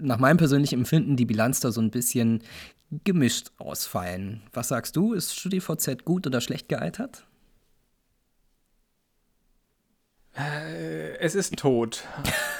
[0.00, 2.42] nach meinem persönlichen Empfinden die Bilanz da so ein bisschen
[3.04, 4.40] gemischt ausfallen.
[4.52, 5.12] Was sagst du?
[5.12, 7.18] Ist StudiVZ gut oder schlecht gealtert?
[7.18, 7.26] Äh,
[10.34, 12.04] es ist tot.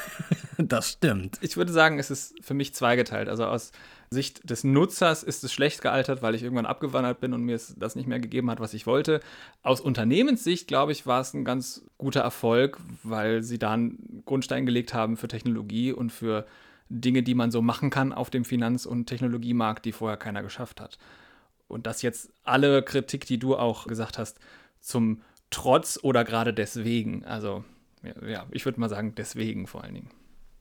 [0.59, 1.39] das stimmt.
[1.41, 3.29] Ich würde sagen, es ist für mich zweigeteilt.
[3.29, 3.73] Also aus
[4.11, 7.95] Sicht des Nutzers ist es schlecht gealtert, weil ich irgendwann abgewandert bin und mir das
[7.95, 9.21] nicht mehr gegeben hat, was ich wollte.
[9.63, 14.67] Aus Unternehmenssicht, glaube ich, war es ein ganz guter Erfolg, weil sie da einen Grundstein
[14.67, 16.45] gelegt haben für Technologie und für
[16.89, 20.81] Dinge, die man so machen kann auf dem Finanz- und Technologiemarkt, die vorher keiner geschafft
[20.81, 20.99] hat.
[21.69, 24.41] Und dass jetzt alle Kritik, die du auch gesagt hast,
[24.81, 27.25] zum trotz oder gerade deswegen.
[27.25, 27.65] Also,
[28.27, 30.11] ja, ich würde mal sagen, deswegen vor allen Dingen.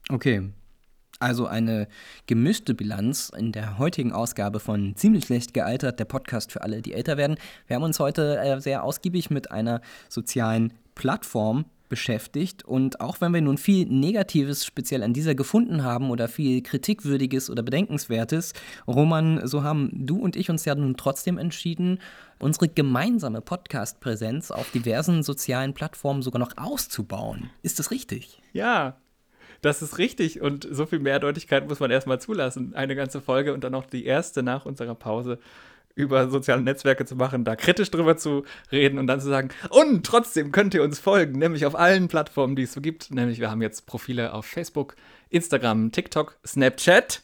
[0.09, 0.49] Okay.
[1.21, 1.87] Also eine
[2.27, 6.93] gemischte Bilanz in der heutigen Ausgabe von Ziemlich schlecht gealtert, der Podcast für alle, die
[6.93, 7.37] älter werden.
[7.67, 12.63] Wir haben uns heute äh, sehr ausgiebig mit einer sozialen Plattform beschäftigt.
[12.63, 17.49] Und auch wenn wir nun viel Negatives speziell an dieser gefunden haben oder viel Kritikwürdiges
[17.49, 18.53] oder Bedenkenswertes,
[18.87, 21.99] Roman, so haben du und ich uns ja nun trotzdem entschieden,
[22.39, 27.49] unsere gemeinsame Podcast-Präsenz auf diversen sozialen Plattformen sogar noch auszubauen.
[27.63, 28.41] Ist das richtig?
[28.53, 28.95] Ja,
[29.61, 32.73] das ist richtig und so viel Mehrdeutigkeit muss man erstmal zulassen.
[32.75, 35.39] Eine ganze Folge und dann noch die erste nach unserer Pause
[35.95, 40.05] über soziale Netzwerke zu machen, da kritisch drüber zu reden und dann zu sagen, und
[40.05, 43.11] trotzdem könnt ihr uns folgen, nämlich auf allen Plattformen, die es so gibt.
[43.11, 44.95] Nämlich wir haben jetzt Profile auf Facebook,
[45.29, 47.21] Instagram, TikTok, Snapchat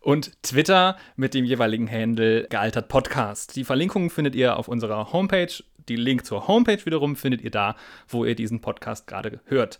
[0.00, 3.56] und Twitter mit dem jeweiligen Handle gealtert Podcast.
[3.56, 5.52] Die Verlinkungen findet ihr auf unserer Homepage.
[5.88, 7.76] Die Link zur Homepage wiederum findet ihr da,
[8.08, 9.78] wo ihr diesen Podcast gerade hört.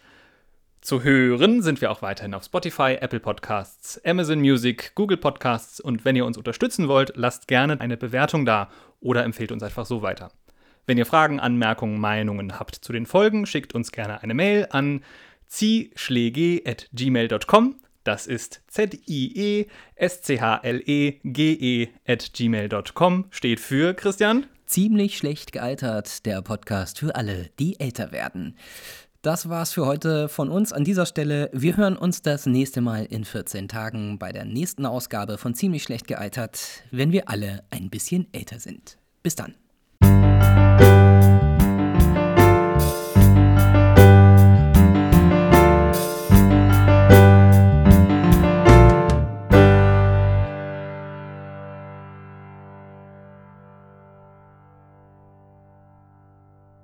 [0.84, 6.04] Zu hören sind wir auch weiterhin auf Spotify, Apple Podcasts, Amazon Music, Google Podcasts und
[6.04, 8.68] wenn ihr uns unterstützen wollt, lasst gerne eine Bewertung da
[9.00, 10.30] oder empfehlt uns einfach so weiter.
[10.84, 15.02] Wenn ihr Fragen, Anmerkungen, Meinungen habt zu den Folgen, schickt uns gerne eine Mail an
[15.46, 17.76] zieschläge.gmail.com.
[18.04, 19.68] Das ist Z-I-E-S-C-H-L-E-G-E
[22.06, 23.24] at gmail.com.
[23.30, 24.44] Steht für Christian.
[24.66, 28.58] Ziemlich schlecht gealtert, der Podcast für alle, die älter werden.
[29.24, 31.48] Das war's für heute von uns an dieser Stelle.
[31.54, 35.82] Wir hören uns das nächste Mal in 14 Tagen bei der nächsten Ausgabe von Ziemlich
[35.82, 36.60] schlecht gealtert,
[36.90, 38.98] wenn wir alle ein bisschen älter sind.
[39.22, 39.54] Bis dann.